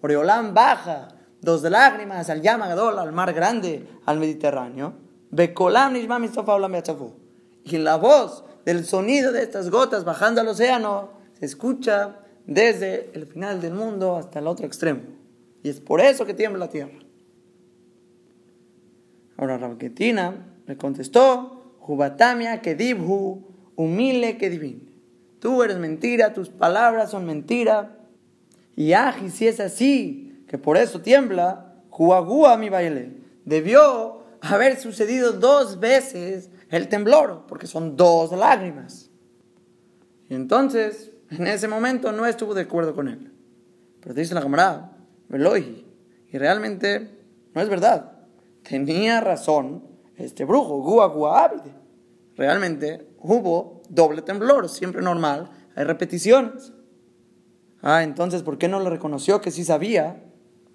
Boreolam 0.00 0.54
baja 0.54 1.08
dos 1.42 1.62
lágrimas 1.62 2.30
al 2.30 2.40
llama 2.40 2.66
gadol, 2.66 2.98
al 2.98 3.12
mar 3.12 3.34
grande, 3.34 3.86
al 4.06 4.18
Mediterráneo. 4.18 4.94
Bekolam 5.30 5.92
nishma 5.92 6.18
mistofa 6.18 6.54
olam 6.54 6.72
Y 7.64 7.76
la 7.76 7.96
voz 7.96 8.42
del 8.66 8.84
sonido 8.84 9.32
de 9.32 9.42
estas 9.42 9.70
gotas 9.70 10.04
bajando 10.04 10.40
al 10.42 10.48
océano 10.48 11.10
se 11.38 11.46
escucha 11.46 12.16
desde 12.46 13.10
el 13.14 13.26
final 13.26 13.60
del 13.60 13.72
mundo 13.72 14.16
hasta 14.16 14.40
el 14.40 14.48
otro 14.48 14.66
extremo. 14.66 15.02
Y 15.62 15.68
es 15.68 15.80
por 15.80 16.00
eso 16.00 16.26
que 16.26 16.34
tiembla 16.34 16.66
la 16.66 16.70
tierra. 16.70 16.98
Ahora 19.36 19.56
Rabketina 19.56 20.48
le 20.66 20.76
contestó, 20.76 21.76
Jubatamia 21.78 22.60
que 22.60 22.74
dibhu, 22.74 23.46
humile 23.76 24.36
que 24.36 24.50
divine. 24.50 24.80
Tú 25.38 25.62
eres 25.62 25.78
mentira, 25.78 26.34
tus 26.34 26.48
palabras 26.48 27.12
son 27.12 27.24
mentira. 27.24 27.98
Y 28.74 28.94
Aji, 28.94 29.30
si 29.30 29.46
es 29.46 29.60
así, 29.60 30.44
que 30.48 30.58
por 30.58 30.76
eso 30.76 31.00
tiembla, 31.00 31.74
Juagua 31.90 32.56
mi 32.56 32.68
baile. 32.68 33.12
Debió 33.44 34.24
haber 34.40 34.76
sucedido 34.76 35.32
dos 35.32 35.78
veces 35.78 36.50
el 36.70 36.88
temblor, 36.88 37.44
porque 37.46 37.66
son 37.66 37.96
dos 37.96 38.32
lágrimas. 38.32 39.10
Y 40.28 40.34
entonces, 40.34 41.12
en 41.30 41.46
ese 41.46 41.68
momento 41.68 42.12
no 42.12 42.26
estuvo 42.26 42.54
de 42.54 42.62
acuerdo 42.62 42.94
con 42.94 43.08
él. 43.08 43.32
Pero 44.00 44.14
dice 44.14 44.34
la 44.34 44.42
camarada, 44.42 44.96
y 45.28 46.38
realmente 46.38 47.10
no 47.54 47.60
es 47.60 47.68
verdad. 47.68 48.12
Tenía 48.62 49.20
razón 49.20 49.84
este 50.16 50.44
brujo, 50.44 50.78
Gua 50.82 51.52
Realmente 52.36 53.08
hubo 53.20 53.82
doble 53.88 54.22
temblor, 54.22 54.68
siempre 54.68 55.02
normal, 55.02 55.50
hay 55.74 55.84
repeticiones. 55.84 56.72
Ah, 57.82 58.02
entonces, 58.02 58.42
¿por 58.42 58.58
qué 58.58 58.68
no 58.68 58.80
le 58.80 58.90
reconoció 58.90 59.40
que 59.40 59.50
sí 59.50 59.64
sabía? 59.64 60.22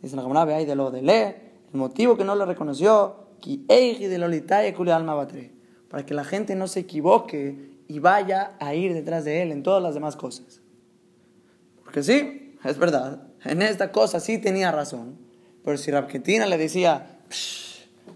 Dice 0.02 0.16
la 0.16 0.24
camarada, 0.24 0.56
ahí 0.56 0.66
de 0.66 0.76
lo 0.76 0.92
de 0.92 1.02
le, 1.02 1.28
el 1.72 1.80
motivo 1.80 2.18
que 2.18 2.24
no 2.24 2.36
le 2.36 2.46
reconoció, 2.46 3.28
para 5.92 6.06
que 6.06 6.14
la 6.14 6.24
gente 6.24 6.56
no 6.56 6.70
se 6.70 6.80
equivoque 6.80 7.70
y 7.90 8.00
vaya 8.00 8.54
a 8.62 8.74
ir 8.74 8.94
detrás 8.94 9.26
de 9.26 9.42
él 9.42 9.52
en 9.52 9.62
todas 9.62 9.84
las 9.84 9.94
demás 9.94 10.16
cosas. 10.16 10.62
Porque 11.84 12.02
sí, 12.02 12.56
es 12.64 12.78
verdad, 12.78 13.28
en 13.44 13.62
esta 13.62 13.92
cosa 13.92 14.22
sí 14.22 14.38
tenía 14.38 14.72
razón, 14.72 15.18
pero 15.66 15.78
si 15.78 15.92
Rabketina 15.92 16.46
le 16.46 16.58
decía, 16.58 17.20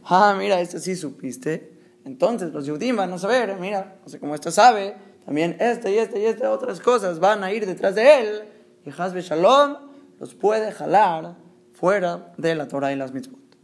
ah, 0.06 0.34
mira, 0.40 0.62
esto 0.62 0.80
sí 0.80 0.96
supiste, 0.96 1.74
entonces 2.06 2.54
los 2.54 2.70
judíos 2.70 2.96
van 2.96 3.12
a 3.12 3.18
saber, 3.18 3.54
mira, 3.60 3.98
no 4.02 4.08
sé 4.08 4.20
cómo 4.20 4.36
esto 4.36 4.52
sabe, 4.52 4.96
también 5.26 5.58
esta 5.60 5.90
y 5.90 5.98
esta 5.98 6.18
y 6.18 6.26
esta 6.26 6.52
otras 6.52 6.80
cosas 6.80 7.20
van 7.20 7.44
a 7.44 7.52
ir 7.52 7.66
detrás 7.66 7.94
de 7.94 8.20
él, 8.22 8.44
y 8.86 8.90
Hasbe 8.90 9.22
Shalom 9.22 9.76
los 10.18 10.34
puede 10.34 10.72
jalar 10.72 11.36
fuera 11.74 12.34
de 12.38 12.56
la 12.56 12.70
Torah 12.70 12.94
y 12.94 12.96
las 12.96 13.12
mitzvot. 13.12 13.58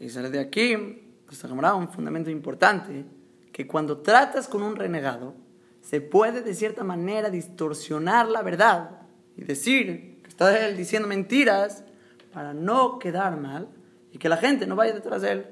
Y 0.00 0.08
sale 0.08 0.30
de 0.30 0.40
aquí, 0.40 0.74
pues 1.26 1.44
un 1.44 1.88
fundamento 1.90 2.28
importante, 2.28 3.19
que 3.60 3.66
cuando 3.66 3.98
tratas 3.98 4.48
con 4.48 4.62
un 4.62 4.74
renegado, 4.74 5.34
se 5.82 6.00
puede 6.00 6.40
de 6.40 6.54
cierta 6.54 6.82
manera 6.82 7.28
distorsionar 7.28 8.26
la 8.26 8.40
verdad 8.40 9.02
y 9.36 9.44
decir 9.44 10.22
que 10.22 10.28
está 10.30 10.66
él 10.66 10.78
diciendo 10.78 11.06
mentiras 11.06 11.84
para 12.32 12.54
no 12.54 12.98
quedar 12.98 13.36
mal 13.36 13.68
y 14.12 14.16
que 14.16 14.30
la 14.30 14.38
gente 14.38 14.66
no 14.66 14.76
vaya 14.76 14.94
detrás 14.94 15.20
de 15.20 15.32
él. 15.32 15.46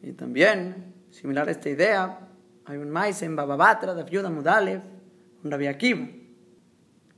Y 0.00 0.12
también, 0.12 0.94
similar 1.10 1.48
a 1.48 1.50
esta 1.50 1.68
idea, 1.68 2.30
hay 2.64 2.78
un 2.78 2.88
maíz 2.88 3.20
en 3.20 3.36
Bababatra 3.36 3.92
de 3.94 4.06
Fiuda 4.06 4.30
Mudalev, 4.30 4.80
un 5.42 5.50
Rabbi 5.50 5.66
Akiva, 5.66 6.08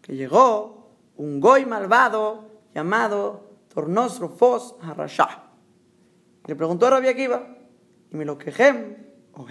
que 0.02 0.16
llegó 0.16 0.90
un 1.14 1.38
goy 1.38 1.66
malvado 1.66 2.50
llamado 2.74 3.48
Tornosro 3.72 4.29
Fos 4.29 4.74
Harashah. 4.83 5.52
Le 6.46 6.57
preguntó 6.57 6.88
a 6.88 6.90
Rabbi 6.90 7.07
Akiva, 7.07 7.52
y 8.06 8.06
me 8.06 8.06
lo 8.06 8.06
quejem 8.06 8.06
o 9.33 9.46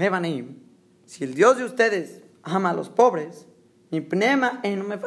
si 1.05 1.23
el 1.23 1.35
Dios 1.35 1.57
de 1.57 1.63
ustedes 1.63 2.23
ama 2.43 2.71
a 2.71 2.73
los 2.73 2.89
pobres, 2.89 3.47
mi 3.91 4.01
pnema 4.01 4.59
en 4.63 4.87
me 4.87 4.97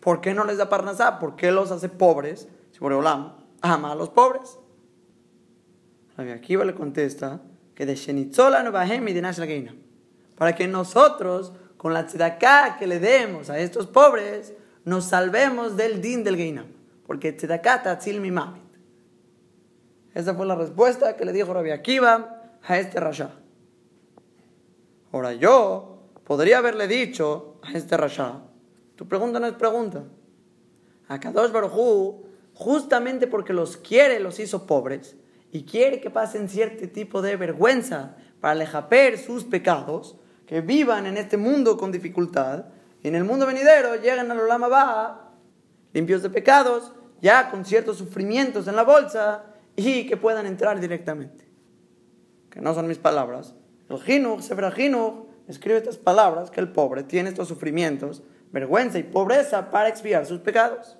¿por 0.00 0.20
qué 0.20 0.34
no 0.34 0.44
les 0.44 0.58
da 0.58 0.68
parnasá? 0.68 1.18
¿Por 1.18 1.36
qué 1.36 1.50
los 1.50 1.70
hace 1.70 1.88
pobres? 1.88 2.48
Si 2.72 2.78
por 2.78 2.92
ama 3.62 3.92
a 3.92 3.94
los 3.94 4.10
pobres. 4.10 4.58
Rabbi 6.16 6.30
Akiva 6.30 6.64
le 6.64 6.74
contesta 6.74 7.40
que 7.74 7.86
de 7.86 7.94
Shenitzola 7.94 8.62
no 8.62 8.72
y 8.84 9.12
de 9.12 9.72
Para 10.36 10.54
que 10.54 10.68
nosotros, 10.68 11.52
con 11.76 11.92
la 11.92 12.06
tzedaká 12.06 12.76
que 12.78 12.86
le 12.86 13.00
demos 13.00 13.50
a 13.50 13.58
estos 13.58 13.86
pobres, 13.86 14.54
nos 14.84 15.06
salvemos 15.06 15.76
del 15.76 16.00
din 16.00 16.24
del 16.24 16.36
Geinam. 16.36 16.66
Porque 17.06 17.32
tzedaká 17.32 17.98
mi 18.20 18.30
mamit. 18.30 18.62
Esa 20.14 20.34
fue 20.34 20.46
la 20.46 20.54
respuesta 20.54 21.16
que 21.16 21.24
le 21.24 21.32
dijo 21.32 21.52
Rabbi 21.52 21.70
Akiva 21.70 22.35
a 22.66 22.78
este 22.78 23.00
rasha. 23.00 23.30
Ahora 25.12 25.32
yo 25.32 26.02
podría 26.24 26.58
haberle 26.58 26.88
dicho 26.88 27.60
a 27.62 27.72
este 27.72 27.96
rasha, 27.96 28.42
tu 28.96 29.06
pregunta 29.06 29.38
no 29.38 29.46
es 29.46 29.54
pregunta. 29.54 30.04
A 31.08 31.20
Kadosh 31.20 31.52
Baruj 31.52 32.26
justamente 32.54 33.26
porque 33.26 33.52
los 33.52 33.76
quiere, 33.76 34.18
los 34.18 34.40
hizo 34.40 34.66
pobres 34.66 35.16
y 35.52 35.64
quiere 35.64 36.00
que 36.00 36.10
pasen 36.10 36.48
cierto 36.48 36.88
tipo 36.88 37.22
de 37.22 37.36
vergüenza 37.36 38.16
para 38.40 38.52
alejaper 38.52 39.18
sus 39.18 39.44
pecados, 39.44 40.16
que 40.46 40.60
vivan 40.60 41.06
en 41.06 41.16
este 41.16 41.36
mundo 41.36 41.76
con 41.76 41.92
dificultad, 41.92 42.66
y 43.02 43.08
en 43.08 43.14
el 43.14 43.24
mundo 43.24 43.46
venidero 43.46 43.96
llegan 43.96 44.30
al 44.30 44.40
Olama 44.40 44.68
Baja, 44.68 45.30
limpios 45.92 46.22
de 46.22 46.30
pecados, 46.30 46.92
ya 47.20 47.50
con 47.50 47.64
ciertos 47.64 47.98
sufrimientos 47.98 48.68
en 48.68 48.76
la 48.76 48.82
bolsa, 48.82 49.44
y 49.74 50.06
que 50.06 50.16
puedan 50.16 50.46
entrar 50.46 50.78
directamente. 50.78 51.45
Que 52.56 52.62
no 52.62 52.72
son 52.72 52.88
mis 52.88 52.96
palabras. 52.96 53.54
El 53.90 54.00
Jinuch, 54.00 54.40
Sefer 54.40 54.72
escribe 55.46 55.76
estas 55.76 55.98
palabras, 55.98 56.50
que 56.50 56.58
el 56.58 56.72
pobre 56.72 57.02
tiene 57.02 57.28
estos 57.28 57.48
sufrimientos, 57.48 58.22
vergüenza 58.50 58.98
y 58.98 59.02
pobreza 59.02 59.70
para 59.70 59.90
expiar 59.90 60.24
sus 60.24 60.40
pecados. 60.40 60.96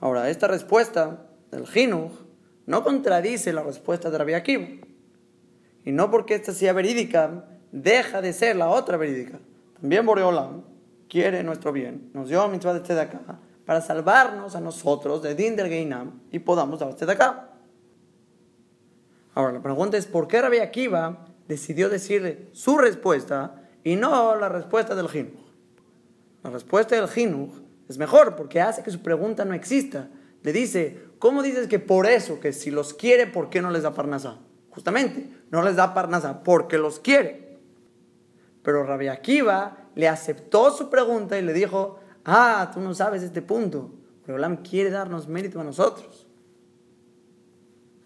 Ahora, 0.00 0.28
esta 0.30 0.48
respuesta 0.48 1.28
del 1.52 1.68
Jinuch 1.68 2.10
no 2.66 2.82
contradice 2.82 3.52
la 3.52 3.62
respuesta 3.62 4.10
de 4.10 4.18
Rabbi 4.18 4.34
Akiva. 4.34 4.66
Y 5.84 5.92
no 5.92 6.10
porque 6.10 6.34
esta 6.34 6.50
sea 6.50 6.72
verídica, 6.72 7.44
deja 7.70 8.20
de 8.20 8.32
ser 8.32 8.56
la 8.56 8.68
otra 8.68 8.96
verídica. 8.96 9.38
También 9.80 10.04
Boreolam 10.04 10.64
quiere 11.08 11.44
nuestro 11.44 11.70
bien, 11.70 12.10
nos 12.14 12.28
dio 12.28 12.48
mitzvah 12.48 12.80
de 12.80 13.00
acá 13.00 13.38
para 13.64 13.80
salvarnos 13.80 14.56
a 14.56 14.60
nosotros 14.60 15.22
de 15.22 15.36
Din 15.36 15.54
del 15.54 15.68
Geinam 15.68 16.20
y 16.32 16.40
podamos 16.40 16.80
dar 16.80 16.96
acá. 17.10 17.51
Ahora, 19.34 19.52
la 19.52 19.62
pregunta 19.62 19.96
es: 19.96 20.06
¿por 20.06 20.28
qué 20.28 20.40
Rabbi 20.40 20.58
Akiva 20.58 21.26
decidió 21.48 21.88
decirle 21.88 22.48
su 22.52 22.78
respuesta 22.78 23.62
y 23.84 23.96
no 23.96 24.36
la 24.36 24.48
respuesta 24.48 24.94
del 24.94 25.08
Jinuch? 25.08 25.40
La 26.42 26.50
respuesta 26.50 26.96
del 26.96 27.08
Jinuch 27.08 27.52
es 27.88 27.98
mejor 27.98 28.36
porque 28.36 28.60
hace 28.60 28.82
que 28.82 28.90
su 28.90 29.00
pregunta 29.00 29.44
no 29.44 29.54
exista. 29.54 30.08
Le 30.42 30.52
dice, 30.52 31.00
¿cómo 31.18 31.42
dices 31.42 31.68
que 31.68 31.78
por 31.78 32.06
eso, 32.06 32.40
que 32.40 32.52
si 32.52 32.70
los 32.70 32.94
quiere, 32.94 33.26
¿por 33.26 33.48
qué 33.48 33.62
no 33.62 33.70
les 33.70 33.84
da 33.84 33.94
parnasá? 33.94 34.38
Justamente, 34.70 35.28
no 35.50 35.62
les 35.62 35.76
da 35.76 35.94
parnasá 35.94 36.42
porque 36.42 36.78
los 36.78 36.98
quiere. 36.98 37.58
Pero 38.62 38.84
Rabbi 38.84 39.08
Akiva 39.08 39.88
le 39.94 40.08
aceptó 40.08 40.70
su 40.70 40.90
pregunta 40.90 41.38
y 41.38 41.42
le 41.42 41.52
dijo, 41.52 42.00
ah, 42.24 42.70
tú 42.72 42.80
no 42.80 42.94
sabes 42.94 43.22
este 43.22 43.42
punto, 43.42 43.92
pero 44.24 44.36
Olam 44.36 44.58
quiere 44.58 44.90
darnos 44.90 45.28
mérito 45.28 45.60
a 45.60 45.64
nosotros. 45.64 46.26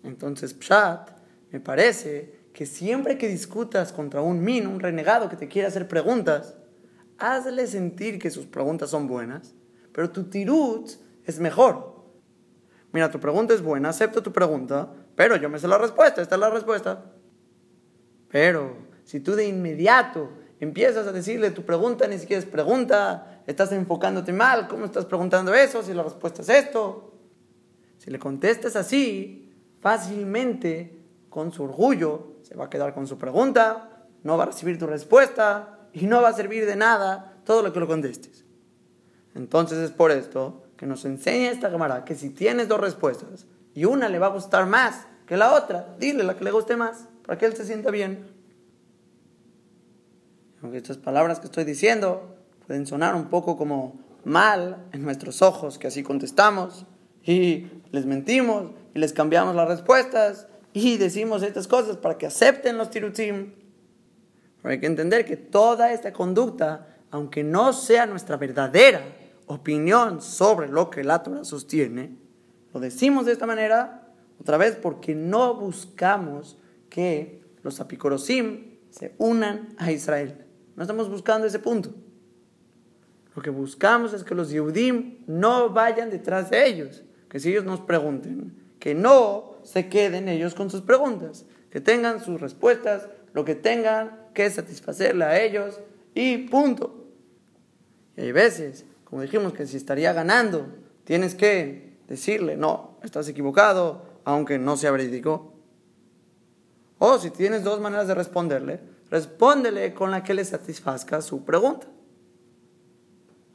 Entonces, 0.03 0.55
Pshat, 0.55 1.11
me 1.51 1.61
parece 1.61 2.47
que 2.53 2.67
siempre 2.67 3.19
que 3.19 3.29
discutas 3.29 3.93
contra 3.93 4.23
un 4.23 4.43
min, 4.43 4.67
un 4.67 4.81
renegado 4.81 5.29
que 5.29 5.37
te 5.37 5.49
quiere 5.49 5.69
hacer 5.69 5.89
preguntas, 5.89 6.57
hazle 7.19 7.67
sentir 7.67 8.19
que 8.19 8.31
sus 8.31 8.47
preguntas 8.47 8.91
son 8.91 9.07
buenas 9.07 9.55
pero 9.97 10.11
tu 10.11 10.25
tirut 10.25 10.91
es 11.25 11.41
mejor. 11.41 12.05
Mira, 12.93 13.11
tu 13.11 13.19
pregunta 13.19 13.55
es 13.55 13.63
buena, 13.63 13.89
acepto 13.89 14.23
tu 14.23 14.31
pregunta, 14.31 14.93
pero 15.15 15.37
yo 15.37 15.49
me 15.49 15.59
sé 15.59 15.67
la 15.69 15.79
respuesta, 15.79 16.21
esta 16.21 16.35
es 16.35 16.39
la 16.39 16.51
respuesta. 16.51 17.13
Pero 18.29 18.77
si 19.05 19.21
tú 19.21 19.35
de 19.35 19.49
inmediato 19.49 20.33
empiezas 20.61 21.07
a 21.07 21.13
decirle 21.13 21.51
tu 21.51 21.65
pregunta 21.65 22.07
ni 22.07 22.19
siquiera 22.19 22.43
es 22.43 22.47
pregunta, 22.47 23.41
estás 23.47 23.73
enfocándote 23.73 24.35
mal, 24.35 24.69
¿cómo 24.69 24.85
estás 24.85 25.07
preguntando 25.07 25.55
eso 25.55 25.83
si 25.83 25.95
la 25.95 26.03
respuesta 26.03 26.43
es 26.43 26.51
esto? 26.51 27.15
Si 27.97 28.11
le 28.11 28.19
contestas 28.19 28.77
así, 28.77 29.51
fácilmente, 29.81 30.96
con 31.37 31.53
su 31.53 31.65
orgullo, 31.65 32.39
se 32.45 32.55
va 32.55 32.65
a 32.65 32.71
quedar 32.71 32.95
con 32.95 33.07
su 33.07 33.19
pregunta, 33.19 33.91
no 34.23 34.39
va 34.39 34.45
a 34.45 34.47
recibir 34.47 34.79
tu 34.79 34.87
respuesta 34.87 35.81
y 35.93 36.07
no 36.07 36.23
va 36.23 36.31
a 36.31 36.33
servir 36.33 36.65
de 36.65 36.77
nada 36.77 37.43
todo 37.45 37.63
lo 37.63 37.75
que 37.75 37.81
lo 37.81 37.87
contestes. 37.87 38.47
Entonces 39.35 39.77
es 39.81 39.91
por 39.91 40.11
esto 40.13 40.63
que 40.79 40.87
nos 40.87 41.05
enseña 41.05 41.51
esta 41.51 41.71
cámara 41.71 42.07
que 42.07 42.15
si 42.15 42.31
tienes 42.31 42.69
dos 42.69 42.81
respuestas 42.81 43.45
y 43.75 43.85
una 43.85 44.09
le 44.09 44.19
va 44.19 44.29
a 44.29 44.31
gustar 44.31 44.65
más 44.65 45.09
que 45.27 45.37
la 45.37 45.53
otra, 45.53 45.95
dile 46.01 46.25
la 46.25 46.39
que 46.39 46.45
le 46.45 46.53
guste 46.53 46.75
más 46.75 47.07
para 47.27 47.37
que 47.37 47.45
él 47.45 47.55
se 47.55 47.67
sienta 47.67 47.91
bien. 47.91 48.31
Aunque 50.63 50.79
estas 50.79 50.97
palabras 50.97 51.39
que 51.39 51.49
estoy 51.49 51.65
diciendo 51.65 52.35
pueden 52.67 52.87
sonar 52.87 53.15
un 53.15 53.27
poco 53.27 53.59
como 53.59 54.01
mal 54.25 54.87
en 54.91 55.03
nuestros 55.03 55.43
ojos, 55.43 55.77
que 55.77 55.89
así 55.89 56.03
contestamos 56.03 56.87
y 57.23 57.67
les 57.91 58.07
mentimos 58.07 58.71
y 58.95 59.01
les 59.01 59.13
cambiamos 59.13 59.55
las 59.55 59.69
respuestas 59.69 60.47
y 60.77 60.99
decimos 60.99 61.43
estas 61.43 61.67
cosas 61.67 61.97
para 61.97 62.19
que 62.19 62.27
acepten 62.27 62.77
los 62.77 62.91
tirutim. 62.91 63.55
Pero 64.61 64.73
hay 64.73 64.79
que 64.79 64.85
entender 64.85 65.25
que 65.25 65.39
toda 65.39 65.91
esta 65.91 66.13
conducta, 66.13 66.99
aunque 67.11 67.43
no 67.43 67.73
sea 67.73 68.05
nuestra 68.05 68.37
verdadera, 68.37 69.01
opinión 69.47 70.21
sobre 70.21 70.69
lo 70.69 70.91
que 70.91 71.03
la 71.03 71.23
Torah 71.23 71.45
sostiene, 71.45 72.19
lo 72.75 72.81
decimos 72.81 73.25
de 73.25 73.33
esta 73.33 73.47
manera 73.47 74.03
Otra 74.39 74.59
vez, 74.59 74.77
porque 74.77 75.15
no 75.15 75.55
buscamos 75.55 76.59
que 76.91 77.43
los 77.63 77.81
apicorosim 77.81 78.77
se 78.91 79.15
unan 79.17 79.75
a 79.79 79.91
Israel. 79.93 80.45
No 80.77 80.83
estamos 80.83 81.09
buscando 81.09 81.47
ese 81.47 81.59
punto. 81.59 81.95
Lo 83.35 83.41
que 83.41 83.49
buscamos 83.49 84.13
es 84.13 84.25
que 84.25 84.35
los 84.35 84.51
Yehudim 84.51 85.21
no 85.27 85.71
vayan 85.71 86.11
detrás 86.11 86.51
de 86.51 86.67
ellos. 86.67 87.03
Que 87.31 87.41
si 87.41 87.49
ellos 87.49 87.65
nos 87.65 87.81
pregunten, 87.81 88.66
que 88.87 88.95
no 88.95 89.57
se 89.65 89.89
queden 89.89 90.29
ellos 90.29 90.55
con 90.55 90.71
sus 90.71 90.83
preguntas. 90.83 91.45
Que 91.71 91.81
tengan 91.81 92.23
sus 92.23 92.41
respuestas, 92.41 93.09
lo 93.33 93.45
que 93.45 93.57
tengan 93.57 94.29
que 94.33 94.49
satisfacerle 94.49 95.25
a 95.25 95.43
ellos 95.43 95.81
y 96.15 96.47
punto. 96.47 97.09
Y 98.17 98.21
hay 98.21 98.31
veces, 98.31 98.85
como 99.03 99.23
dijimos, 99.23 99.55
que 99.55 99.67
si 99.67 99.77
estaría 99.77 100.13
ganando, 100.13 100.69
tienes 101.03 101.35
que 101.35 101.97
decirle, 102.07 102.57
no, 102.57 103.01
estás 103.03 103.27
equivocado, 103.29 104.05
aunque 104.23 104.57
no 104.57 104.77
sea 104.77 104.93
verídico. 104.93 105.53
O 106.99 107.19
si 107.19 107.31
tienes 107.31 107.65
dos 107.65 107.81
maneras 107.81 108.07
de 108.07 108.15
responderle, 108.15 108.79
respóndele 109.11 109.95
con 109.95 110.13
la 110.13 110.23
que 110.23 110.33
le 110.33 110.45
satisfazca 110.45 111.23
su 111.23 111.45
pregunta. 111.45 111.89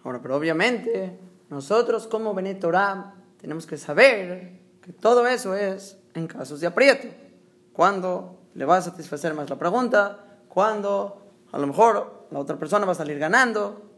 Ahora, 0.04 0.22
pero 0.22 0.36
obviamente, 0.36 1.18
nosotros 1.50 2.06
como 2.08 2.34
Benetorá 2.34 3.16
tenemos 3.40 3.66
que 3.66 3.78
saber 3.78 4.60
que 4.82 4.92
todo 4.92 5.28
eso 5.28 5.56
es 5.56 5.98
en 6.14 6.28
casos 6.28 6.60
de 6.60 6.68
aprieto. 6.68 7.08
Cuando 7.74 8.40
le 8.56 8.66
va 8.66 8.78
a 8.78 8.82
satisfacer 8.82 9.34
más 9.34 9.50
la 9.50 9.58
pregunta, 9.58 10.20
cuando 10.48 11.22
a 11.52 11.58
lo 11.58 11.68
mejor 11.68 12.26
la 12.32 12.40
otra 12.40 12.58
persona 12.58 12.86
va 12.86 12.94
a 12.94 12.96
salir 12.96 13.20
ganando. 13.20 13.90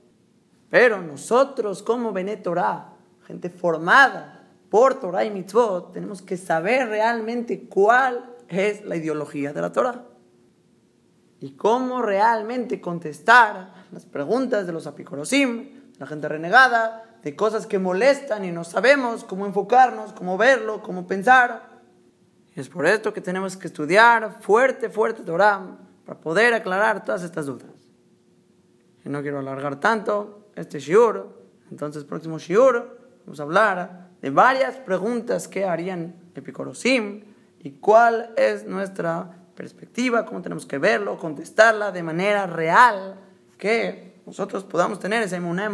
Pero 0.69 1.02
nosotros 1.02 1.84
como 1.84 2.12
Benetorá, 2.12 2.93
gente 3.28 3.50
formada 3.50 4.48
por 4.69 5.00
Torah 5.00 5.24
y 5.24 5.32
Mitzvot, 5.32 5.93
tenemos 5.93 6.22
que 6.22 6.36
saber 6.36 6.89
realmente 6.89 7.67
cuál 7.67 8.36
es 8.48 8.84
la 8.86 8.96
ideología 8.96 9.54
de 9.54 9.62
la 9.62 9.72
Torah 9.72 10.04
y 11.39 11.52
cómo 11.52 12.02
realmente 12.02 12.82
contestar 12.82 13.86
las 13.91 14.06
preguntas 14.06 14.65
de 14.65 14.74
los 14.74 14.88
apicorosim, 14.88 15.91
la 16.00 16.08
gente 16.08 16.28
renegada, 16.28 17.04
de 17.24 17.36
cosas 17.36 17.66
que 17.66 17.80
molestan 17.80 18.44
y 18.44 18.52
no 18.52 18.64
sabemos 18.64 19.24
cómo 19.24 19.46
enfocarnos, 19.46 20.12
cómo 20.12 20.38
verlo, 20.38 20.82
cómo 20.82 21.08
pensar. 21.08 21.70
Y 22.54 22.60
es 22.60 22.68
por 22.68 22.86
esto 22.86 23.14
que 23.14 23.22
tenemos 23.22 23.56
que 23.56 23.68
estudiar 23.68 24.42
fuerte, 24.42 24.90
fuerte 24.90 25.24
Torah 25.24 25.78
para 26.06 26.20
poder 26.20 26.54
aclarar 26.54 27.06
todas 27.06 27.24
estas 27.24 27.46
dudas. 27.46 27.72
Y 29.06 29.10
no 29.10 29.22
quiero 29.22 29.40
alargar 29.40 29.80
tanto 29.80 30.50
este 30.56 30.80
shiur, 30.80 31.30
entonces 31.72 32.04
próximo 32.04 32.38
shiur 32.38 33.00
vamos 33.26 33.40
a 33.40 33.44
hablar 33.44 34.10
de 34.22 34.30
varias 34.30 34.76
preguntas 34.76 35.48
que 35.48 35.66
harían 35.66 36.16
Epicorosim 36.36 37.24
y 37.60 37.72
cuál 37.72 38.34
es 38.36 38.66
nuestra 38.66 39.30
perspectiva, 39.56 40.26
cómo 40.26 40.42
tenemos 40.42 40.66
que 40.66 40.78
verlo, 40.78 41.18
contestarla 41.18 41.92
de 41.92 42.04
manera 42.04 42.48
real, 42.48 43.20
que 43.58 44.22
nosotros 44.26 44.64
podamos 44.64 45.00
tener 45.00 45.24
ese 45.24 45.38
inmunidad 45.38 45.70